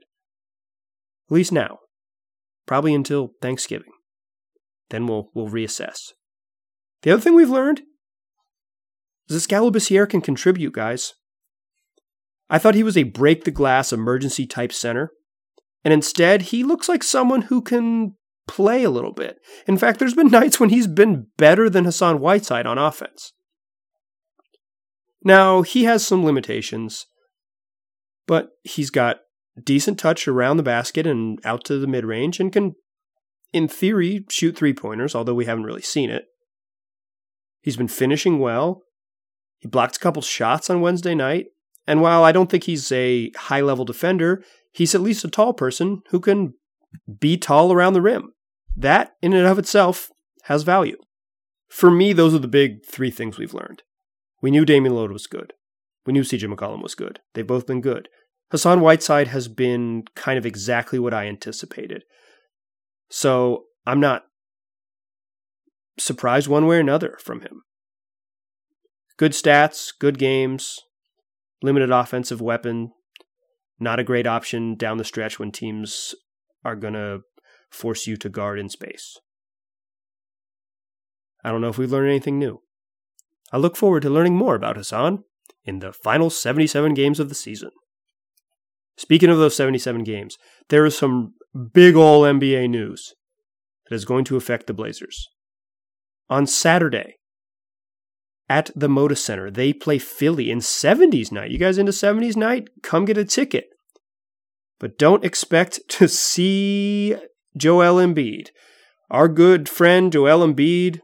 At 1.28 1.34
least 1.34 1.52
now. 1.52 1.78
Probably 2.66 2.94
until 2.94 3.32
Thanksgiving. 3.40 3.92
Then 4.90 5.06
we'll, 5.06 5.30
we'll 5.34 5.48
reassess. 5.48 6.12
The 7.02 7.12
other 7.12 7.22
thing 7.22 7.34
we've 7.34 7.48
learned 7.50 7.82
is 9.28 9.36
that 9.36 9.40
Skal 9.40 10.06
can 10.06 10.20
contribute, 10.20 10.72
guys. 10.72 11.14
I 12.52 12.58
thought 12.58 12.74
he 12.74 12.82
was 12.82 12.98
a 12.98 13.04
break 13.04 13.44
the 13.44 13.50
glass 13.50 13.94
emergency 13.94 14.46
type 14.46 14.74
center. 14.74 15.10
And 15.84 15.92
instead, 15.92 16.42
he 16.42 16.62
looks 16.62 16.86
like 16.86 17.02
someone 17.02 17.42
who 17.42 17.62
can 17.62 18.14
play 18.46 18.84
a 18.84 18.90
little 18.90 19.14
bit. 19.14 19.38
In 19.66 19.78
fact, 19.78 19.98
there's 19.98 20.14
been 20.14 20.26
nights 20.30 20.60
when 20.60 20.68
he's 20.68 20.86
been 20.86 21.28
better 21.38 21.70
than 21.70 21.86
Hassan 21.86 22.20
Whiteside 22.20 22.66
on 22.66 22.76
offense. 22.76 23.32
Now, 25.24 25.62
he 25.62 25.84
has 25.84 26.06
some 26.06 26.26
limitations, 26.26 27.06
but 28.26 28.50
he's 28.64 28.90
got 28.90 29.20
decent 29.64 29.98
touch 29.98 30.28
around 30.28 30.58
the 30.58 30.62
basket 30.62 31.06
and 31.06 31.38
out 31.46 31.64
to 31.64 31.78
the 31.78 31.86
mid 31.86 32.04
range 32.04 32.38
and 32.38 32.52
can, 32.52 32.74
in 33.54 33.66
theory, 33.66 34.26
shoot 34.28 34.58
three 34.58 34.74
pointers, 34.74 35.14
although 35.14 35.34
we 35.34 35.46
haven't 35.46 35.64
really 35.64 35.80
seen 35.80 36.10
it. 36.10 36.26
He's 37.62 37.78
been 37.78 37.88
finishing 37.88 38.40
well. 38.40 38.82
He 39.58 39.68
blocked 39.68 39.96
a 39.96 40.00
couple 40.00 40.20
shots 40.20 40.68
on 40.68 40.82
Wednesday 40.82 41.14
night. 41.14 41.46
And 41.86 42.00
while 42.00 42.24
I 42.24 42.32
don't 42.32 42.50
think 42.50 42.64
he's 42.64 42.90
a 42.92 43.30
high 43.36 43.60
level 43.60 43.84
defender, 43.84 44.44
he's 44.72 44.94
at 44.94 45.00
least 45.00 45.24
a 45.24 45.30
tall 45.30 45.52
person 45.52 46.02
who 46.10 46.20
can 46.20 46.54
be 47.18 47.36
tall 47.36 47.72
around 47.72 47.94
the 47.94 48.02
rim. 48.02 48.32
That, 48.76 49.14
in 49.20 49.32
and 49.32 49.46
of 49.46 49.58
itself, 49.58 50.10
has 50.44 50.62
value. 50.62 50.96
For 51.68 51.90
me, 51.90 52.12
those 52.12 52.34
are 52.34 52.38
the 52.38 52.48
big 52.48 52.84
three 52.86 53.10
things 53.10 53.38
we've 53.38 53.54
learned. 53.54 53.82
We 54.40 54.50
knew 54.50 54.64
Damian 54.64 54.94
Lillard 54.94 55.12
was 55.12 55.26
good. 55.26 55.54
We 56.06 56.12
knew 56.12 56.22
CJ 56.22 56.52
McCollum 56.52 56.82
was 56.82 56.94
good. 56.94 57.20
They've 57.34 57.46
both 57.46 57.66
been 57.66 57.80
good. 57.80 58.08
Hassan 58.50 58.80
Whiteside 58.80 59.28
has 59.28 59.48
been 59.48 60.04
kind 60.14 60.38
of 60.38 60.44
exactly 60.44 60.98
what 60.98 61.14
I 61.14 61.26
anticipated. 61.26 62.04
So 63.08 63.64
I'm 63.86 64.00
not 64.00 64.24
surprised 65.98 66.48
one 66.48 66.66
way 66.66 66.76
or 66.76 66.80
another 66.80 67.18
from 67.20 67.40
him. 67.40 67.62
Good 69.16 69.32
stats, 69.32 69.92
good 69.98 70.18
games, 70.18 70.80
limited 71.62 71.90
offensive 71.90 72.40
weapon, 72.40 72.92
not 73.78 73.98
a 73.98 74.04
great 74.04 74.26
option 74.26 74.74
down 74.74 74.98
the 74.98 75.04
stretch 75.04 75.38
when 75.38 75.50
teams 75.50 76.14
are 76.64 76.76
going 76.76 76.94
to 76.94 77.20
force 77.70 78.06
you 78.06 78.16
to 78.16 78.28
guard 78.28 78.58
in 78.58 78.68
space. 78.68 79.18
I 81.44 81.50
don't 81.50 81.60
know 81.60 81.68
if 81.68 81.78
we've 81.78 81.90
learned 81.90 82.10
anything 82.10 82.38
new. 82.38 82.62
I 83.52 83.56
look 83.58 83.76
forward 83.76 84.02
to 84.02 84.10
learning 84.10 84.36
more 84.36 84.54
about 84.54 84.76
Hassan 84.76 85.24
in 85.64 85.80
the 85.80 85.92
final 85.92 86.30
77 86.30 86.94
games 86.94 87.20
of 87.20 87.28
the 87.28 87.34
season. 87.34 87.70
Speaking 88.96 89.30
of 89.30 89.38
those 89.38 89.56
77 89.56 90.04
games, 90.04 90.38
there 90.68 90.84
is 90.86 90.96
some 90.96 91.34
big 91.72 91.96
ol' 91.96 92.22
NBA 92.22 92.70
news 92.70 93.14
that 93.88 93.94
is 93.94 94.04
going 94.04 94.24
to 94.26 94.36
affect 94.36 94.66
the 94.66 94.74
Blazers. 94.74 95.28
On 96.30 96.46
Saturday, 96.46 97.16
at 98.52 98.70
the 98.76 98.88
Moda 98.88 99.16
Center, 99.16 99.50
they 99.50 99.72
play 99.72 99.98
Philly 99.98 100.50
in 100.50 100.58
70s 100.58 101.32
night. 101.32 101.50
You 101.50 101.58
guys 101.58 101.78
into 101.78 101.90
70s 101.90 102.36
night? 102.36 102.68
Come 102.82 103.06
get 103.06 103.16
a 103.16 103.24
ticket. 103.24 103.70
But 104.78 104.98
don't 104.98 105.24
expect 105.24 105.80
to 105.88 106.06
see 106.06 107.16
Joel 107.56 107.96
Embiid. 107.96 108.48
Our 109.10 109.28
good 109.28 109.70
friend 109.70 110.12
Joel 110.12 110.46
Embiid 110.46 111.00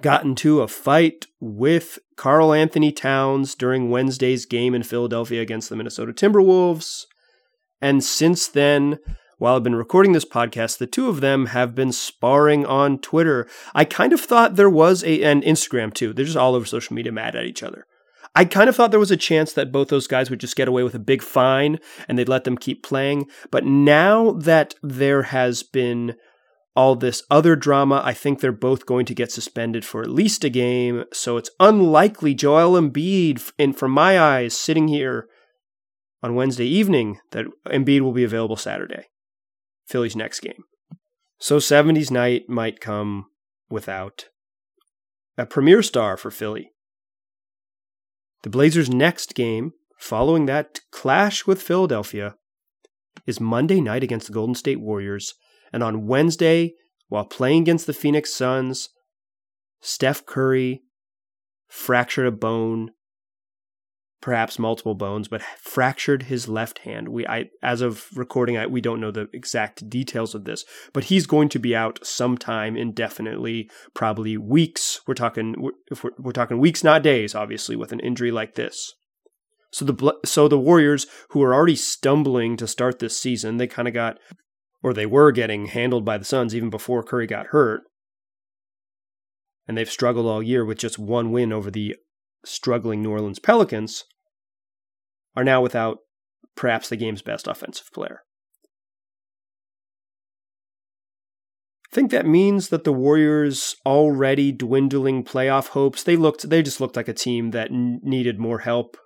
got 0.00 0.24
into 0.24 0.62
a 0.62 0.68
fight 0.68 1.26
with 1.38 2.00
Karl-Anthony 2.16 2.90
Towns 2.90 3.54
during 3.54 3.88
Wednesday's 3.88 4.44
game 4.44 4.74
in 4.74 4.82
Philadelphia 4.82 5.40
against 5.40 5.68
the 5.68 5.76
Minnesota 5.76 6.12
Timberwolves. 6.12 7.04
And 7.80 8.02
since 8.02 8.48
then, 8.48 8.98
while 9.42 9.56
I've 9.56 9.64
been 9.64 9.74
recording 9.74 10.12
this 10.12 10.24
podcast, 10.24 10.78
the 10.78 10.86
two 10.86 11.08
of 11.08 11.20
them 11.20 11.46
have 11.46 11.74
been 11.74 11.90
sparring 11.90 12.64
on 12.64 13.00
Twitter. 13.00 13.48
I 13.74 13.84
kind 13.84 14.12
of 14.12 14.20
thought 14.20 14.54
there 14.54 14.70
was 14.70 15.02
a, 15.02 15.20
and 15.24 15.42
Instagram 15.42 15.92
too. 15.92 16.12
They're 16.12 16.24
just 16.24 16.36
all 16.36 16.54
over 16.54 16.64
social 16.64 16.94
media 16.94 17.10
mad 17.10 17.34
at 17.34 17.44
each 17.44 17.64
other. 17.64 17.84
I 18.36 18.44
kind 18.44 18.68
of 18.68 18.76
thought 18.76 18.92
there 18.92 19.00
was 19.00 19.10
a 19.10 19.16
chance 19.16 19.52
that 19.54 19.72
both 19.72 19.88
those 19.88 20.06
guys 20.06 20.30
would 20.30 20.38
just 20.38 20.54
get 20.54 20.68
away 20.68 20.84
with 20.84 20.94
a 20.94 21.00
big 21.00 21.24
fine 21.24 21.80
and 22.06 22.16
they'd 22.16 22.28
let 22.28 22.44
them 22.44 22.56
keep 22.56 22.84
playing. 22.84 23.26
But 23.50 23.64
now 23.64 24.30
that 24.30 24.76
there 24.80 25.24
has 25.24 25.64
been 25.64 26.14
all 26.76 26.94
this 26.94 27.24
other 27.28 27.56
drama, 27.56 28.00
I 28.04 28.14
think 28.14 28.38
they're 28.38 28.52
both 28.52 28.86
going 28.86 29.06
to 29.06 29.14
get 29.14 29.32
suspended 29.32 29.84
for 29.84 30.02
at 30.02 30.08
least 30.08 30.44
a 30.44 30.50
game. 30.50 31.02
So 31.12 31.36
it's 31.36 31.50
unlikely 31.58 32.34
Joel 32.34 32.80
Embiid, 32.80 33.52
in 33.58 33.72
from 33.72 33.90
my 33.90 34.20
eyes, 34.20 34.56
sitting 34.56 34.86
here 34.86 35.26
on 36.22 36.36
Wednesday 36.36 36.68
evening, 36.68 37.18
that 37.32 37.46
Embiid 37.66 38.02
will 38.02 38.12
be 38.12 38.22
available 38.22 38.54
Saturday, 38.54 39.06
Philly's 39.92 40.16
next 40.16 40.40
game. 40.40 40.64
So 41.38 41.58
70s 41.58 42.10
night 42.10 42.48
might 42.48 42.80
come 42.80 43.26
without 43.68 44.28
a 45.36 45.44
premier 45.44 45.82
star 45.82 46.16
for 46.16 46.30
Philly. 46.30 46.72
The 48.42 48.48
Blazers' 48.48 48.88
next 48.88 49.34
game, 49.34 49.72
following 49.98 50.46
that 50.46 50.80
clash 50.90 51.46
with 51.46 51.60
Philadelphia, 51.60 52.36
is 53.26 53.38
Monday 53.38 53.82
night 53.82 54.02
against 54.02 54.28
the 54.28 54.32
Golden 54.32 54.54
State 54.54 54.80
Warriors. 54.80 55.34
And 55.74 55.82
on 55.82 56.06
Wednesday, 56.06 56.72
while 57.08 57.26
playing 57.26 57.62
against 57.62 57.86
the 57.86 57.92
Phoenix 57.92 58.32
Suns, 58.32 58.88
Steph 59.82 60.24
Curry 60.24 60.82
fractured 61.68 62.26
a 62.26 62.32
bone 62.32 62.92
perhaps 64.22 64.58
multiple 64.58 64.94
bones, 64.94 65.28
but 65.28 65.42
fractured 65.60 66.22
his 66.22 66.48
left 66.48 66.78
hand. 66.78 67.08
We, 67.08 67.26
I, 67.26 67.50
as 67.62 67.82
of 67.82 68.06
recording, 68.16 68.56
I, 68.56 68.66
we 68.66 68.80
don't 68.80 69.00
know 69.00 69.10
the 69.10 69.28
exact 69.34 69.90
details 69.90 70.34
of 70.34 70.44
this, 70.44 70.64
but 70.94 71.04
he's 71.04 71.26
going 71.26 71.50
to 71.50 71.58
be 71.58 71.76
out 71.76 71.98
sometime 72.02 72.76
indefinitely, 72.76 73.68
probably 73.92 74.38
weeks. 74.38 75.00
We're 75.06 75.14
talking, 75.14 75.56
if 75.90 76.02
we're, 76.02 76.12
we're 76.18 76.32
talking 76.32 76.58
weeks, 76.58 76.82
not 76.82 77.02
days, 77.02 77.34
obviously, 77.34 77.76
with 77.76 77.92
an 77.92 78.00
injury 78.00 78.30
like 78.30 78.54
this. 78.54 78.94
So 79.72 79.84
the 79.84 80.14
so 80.24 80.48
the 80.48 80.58
Warriors, 80.58 81.06
who 81.30 81.42
are 81.42 81.54
already 81.54 81.76
stumbling 81.76 82.56
to 82.58 82.66
start 82.66 82.98
this 82.98 83.18
season, 83.18 83.56
they 83.56 83.66
kind 83.66 83.88
of 83.88 83.94
got, 83.94 84.18
or 84.82 84.92
they 84.92 85.06
were 85.06 85.32
getting 85.32 85.66
handled 85.66 86.04
by 86.04 86.18
the 86.18 86.26
Suns 86.26 86.54
even 86.54 86.70
before 86.70 87.02
Curry 87.02 87.26
got 87.26 87.46
hurt, 87.48 87.82
and 89.66 89.76
they've 89.76 89.90
struggled 89.90 90.26
all 90.26 90.42
year 90.42 90.64
with 90.64 90.78
just 90.78 90.98
one 90.98 91.32
win 91.32 91.52
over 91.52 91.70
the 91.70 91.96
struggling 92.44 93.02
New 93.02 93.10
Orleans 93.10 93.38
Pelicans 93.38 94.04
are 95.36 95.44
now 95.44 95.60
without 95.60 95.98
perhaps 96.56 96.88
the 96.88 96.96
game's 96.96 97.22
best 97.22 97.46
offensive 97.46 97.90
player. 97.92 98.22
I 101.90 101.94
think 101.94 102.10
that 102.10 102.26
means 102.26 102.68
that 102.68 102.84
the 102.84 102.92
Warriors 102.92 103.76
already 103.84 104.50
dwindling 104.50 105.24
playoff 105.24 105.68
hopes, 105.68 106.02
they 106.02 106.16
looked 106.16 106.48
they 106.48 106.62
just 106.62 106.80
looked 106.80 106.96
like 106.96 107.08
a 107.08 107.14
team 107.14 107.50
that 107.50 107.70
n- 107.70 108.00
needed 108.02 108.38
more 108.38 108.60
help. 108.60 108.96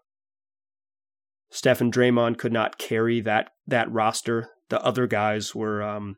Steph 1.50 1.80
and 1.80 1.92
Draymond 1.92 2.38
could 2.38 2.52
not 2.52 2.78
carry 2.78 3.20
that 3.22 3.50
that 3.66 3.90
roster. 3.90 4.50
The 4.68 4.80
other 4.82 5.08
guys 5.08 5.54
were 5.54 5.82
um, 5.82 6.16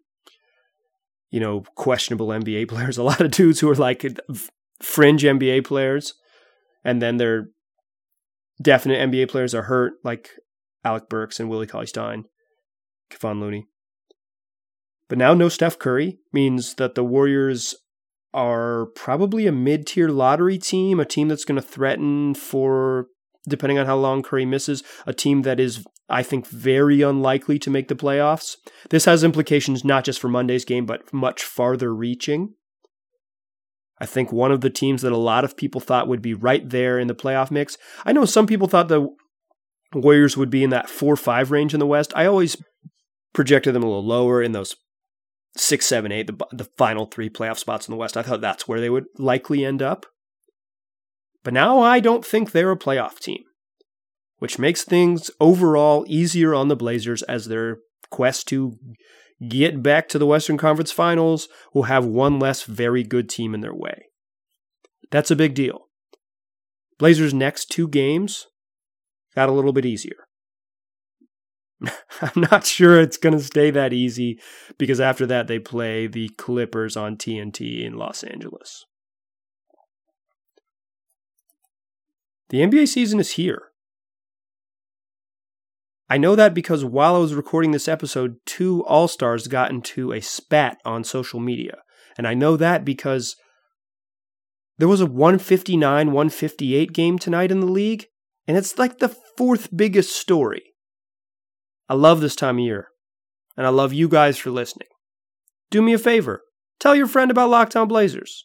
you 1.31 1.41
know, 1.41 1.63
questionable 1.75 2.29
NBA 2.29 2.69
players, 2.69 2.99
a 2.99 3.03
lot 3.03 3.21
of 3.21 3.31
dudes 3.31 3.61
who 3.61 3.71
are 3.71 3.75
like 3.75 4.05
fringe 4.83 5.23
NBA 5.23 5.65
players 5.65 6.15
and 6.85 7.03
then 7.03 7.17
their 7.17 7.49
definite 8.61 9.11
NBA 9.11 9.29
players 9.29 9.55
are 9.55 9.63
hurt, 9.63 9.95
like 10.05 10.31
Alec 10.85 11.09
Burks 11.09 11.41
and 11.41 11.49
Willie 11.49 11.67
Cauley 11.67 11.87
Stein, 11.87 12.25
Kevon 13.11 13.41
Looney. 13.41 13.67
But 15.09 15.19
now 15.19 15.35
no 15.35 15.49
Steph 15.49 15.79
Curry 15.79 16.19
means 16.33 16.75
that 16.75 16.95
the 16.95 17.05
Warriors 17.05 17.75
are 18.35 18.87
probably 18.95 19.47
a 19.47 19.53
mid 19.53 19.87
tier 19.87 20.09
lottery 20.09 20.59
team, 20.59 21.01
a 21.01 21.05
team 21.05 21.29
that's 21.29 21.45
going 21.45 21.61
to 21.61 21.67
threaten 21.67 22.35
for, 22.35 23.07
depending 23.49 23.79
on 23.79 23.87
how 23.87 23.97
long 23.97 24.23
Curry 24.23 24.45
misses, 24.45 24.83
a 25.07 25.15
team 25.15 25.43
that 25.43 25.59
is, 25.59 25.85
I 26.11 26.23
think, 26.23 26.47
very 26.47 27.01
unlikely 27.01 27.59
to 27.61 27.71
make 27.71 27.89
the 27.89 27.95
playoffs. 27.95 28.57
This 28.91 29.07
has 29.07 29.25
implications 29.25 29.85
not 29.85 30.05
just 30.05 30.21
for 30.21 30.29
Monday's 30.29 30.67
game, 30.67 30.85
but 30.85 31.11
much 31.13 31.43
farther 31.43 31.95
reaching. 31.95 32.55
I 34.01 34.07
think 34.07 34.33
one 34.33 34.53
of 34.53 34.61
the 34.61 34.71
teams 34.71 35.03
that 35.03 35.13
a 35.13 35.17
lot 35.17 35.45
of 35.45 35.57
people 35.57 35.81
thought 35.81 36.09
would 36.09 36.23
be 36.23 36.35
right 36.35 36.69
there 36.69 36.99
in 36.99 37.09
the 37.09 37.15
playoff 37.15 37.51
mix. 37.51 37.77
I 38.05 38.13
know 38.13 38.25
some 38.25 38.47
people 38.47 38.69
thought 38.69 38.89
the 38.89 39.09
Warriors 39.95 40.37
would 40.37 40.51
be 40.51 40.63
in 40.63 40.71
that 40.71 40.89
4 40.89 41.17
5 41.17 41.51
range 41.51 41.75
in 41.75 41.81
the 41.81 41.87
West. 41.87 42.13
I 42.15 42.27
always 42.27 42.57
projected 43.33 43.75
them 43.75 43.83
a 43.83 43.87
little 43.87 44.05
lower 44.05 44.43
in 44.43 44.53
those 44.53 44.77
six, 45.57 45.87
seven, 45.87 46.13
eight, 46.13 46.27
the, 46.27 46.47
the 46.53 46.69
final 46.77 47.07
three 47.07 47.31
playoff 47.31 47.59
spots 47.59 47.89
in 47.89 47.93
the 47.93 47.99
West. 47.99 48.17
I 48.17 48.23
thought 48.23 48.41
that's 48.41 48.69
where 48.69 48.81
they 48.81 48.91
would 48.91 49.07
likely 49.17 49.65
end 49.65 49.83
up. 49.83 50.07
But 51.43 51.55
now 51.55 51.81
I 51.81 52.01
don't 52.01 52.25
think 52.25 52.51
they're 52.51 52.71
a 52.71 52.79
playoff 52.79 53.19
team, 53.19 53.43
which 54.39 54.59
makes 54.59 54.85
things 54.85 55.31
overall 55.41 56.05
easier 56.09 56.55
on 56.55 56.69
the 56.69 56.77
Blazers 56.77 57.23
as 57.23 57.47
their 57.47 57.79
quest 58.11 58.49
to 58.49 58.79
get 59.47 59.83
back 59.83 60.09
to 60.09 60.19
the 60.19 60.27
Western 60.27 60.59
Conference 60.59 60.91
Finals 60.91 61.49
will 61.73 61.85
have 61.85 62.05
one 62.05 62.39
less 62.39 62.63
very 62.65 63.03
good 63.03 63.29
team 63.29 63.55
in 63.55 63.61
their 63.61 63.75
way. 63.75 64.07
That's 65.11 65.31
a 65.31 65.37
big 65.37 65.55
deal. 65.55 65.89
Blazers' 66.99 67.35
next 67.35 67.67
two 67.67 67.89
games 67.89 68.47
got 69.35 69.49
a 69.49 69.53
little 69.53 69.73
bit 69.73 69.87
easier. 69.87 70.27
I'm 72.21 72.43
not 72.51 72.67
sure 72.67 73.01
it's 73.01 73.17
going 73.17 73.39
to 73.39 73.45
stay 73.45 73.71
that 73.71 73.93
easy 73.93 74.41
because 74.79 75.01
after 75.01 75.27
that 75.27 75.47
they 75.47 75.61
play 75.61 76.07
the 76.09 76.29
Clippers 76.31 76.97
on 76.97 77.17
TNT 77.17 77.85
in 77.85 77.97
Los 77.97 78.25
Angeles. 78.25 78.85
The 82.49 82.59
NBA 82.59 82.89
season 82.89 83.21
is 83.21 83.33
here. 83.33 83.68
I 86.11 86.17
know 86.17 86.35
that 86.37 86.55
because 86.55 86.85
while 86.85 87.15
I 87.15 87.19
was 87.19 87.35
recording 87.35 87.73
this 87.73 87.89
episode, 87.89 88.37
two 88.47 88.85
All 88.87 89.09
Stars 89.09 89.47
got 89.47 89.71
into 89.71 90.13
a 90.13 90.21
spat 90.21 90.79
on 90.85 91.05
social 91.05 91.39
media. 91.39 91.79
And 92.17 92.27
I 92.27 92.35
know 92.35 92.57
that 92.57 92.85
because 92.85 93.37
there 94.79 94.89
was 94.89 95.01
a 95.01 95.07
159 95.07 96.13
158 96.13 96.93
game 96.93 97.19
tonight 97.19 97.51
in 97.51 97.61
the 97.61 97.67
league, 97.67 98.07
and 98.47 98.57
it's 98.57 98.79
like 98.79 98.99
the 98.99 99.15
fourth 99.37 99.77
biggest 99.77 100.17
story. 100.17 100.63
I 101.89 101.95
love 101.95 102.21
this 102.21 102.37
time 102.37 102.59
of 102.59 102.65
year, 102.65 102.89
and 103.57 103.67
I 103.67 103.71
love 103.71 103.93
you 103.93 104.09
guys 104.09 104.39
for 104.39 104.51
listening. 104.51 104.89
Do 105.71 105.83
me 105.83 105.93
a 105.93 105.99
favor 105.99 106.43
tell 106.79 106.95
your 106.95 107.09
friend 107.09 107.31
about 107.31 107.51
Locked 107.51 107.77
On 107.77 107.89
Blazers. 107.89 108.45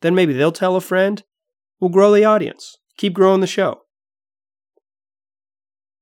Then 0.00 0.14
maybe 0.14 0.32
they'll 0.32 0.52
tell 0.52 0.76
a 0.76 0.80
friend. 0.80 1.22
We'll 1.80 1.90
grow 1.90 2.12
the 2.12 2.24
audience, 2.24 2.76
keep 2.96 3.14
growing 3.14 3.40
the 3.40 3.46
show. 3.46 3.82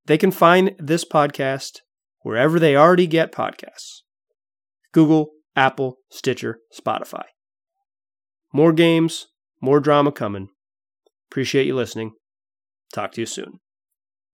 They 0.07 0.17
can 0.17 0.31
find 0.31 0.73
this 0.79 1.03
podcast 1.03 1.81
wherever 2.21 2.59
they 2.59 2.75
already 2.75 3.07
get 3.07 3.33
podcasts 3.33 4.01
Google, 4.93 5.31
Apple, 5.55 5.97
Stitcher, 6.09 6.59
Spotify. 6.73 7.25
More 8.53 8.71
games, 8.71 9.27
more 9.61 9.81
drama 9.81 10.13
coming. 10.13 10.47
Appreciate 11.29 11.67
you 11.67 11.75
listening. 11.75 12.13
Talk 12.93 13.11
to 13.13 13.21
you 13.21 13.25
soon. 13.25 13.59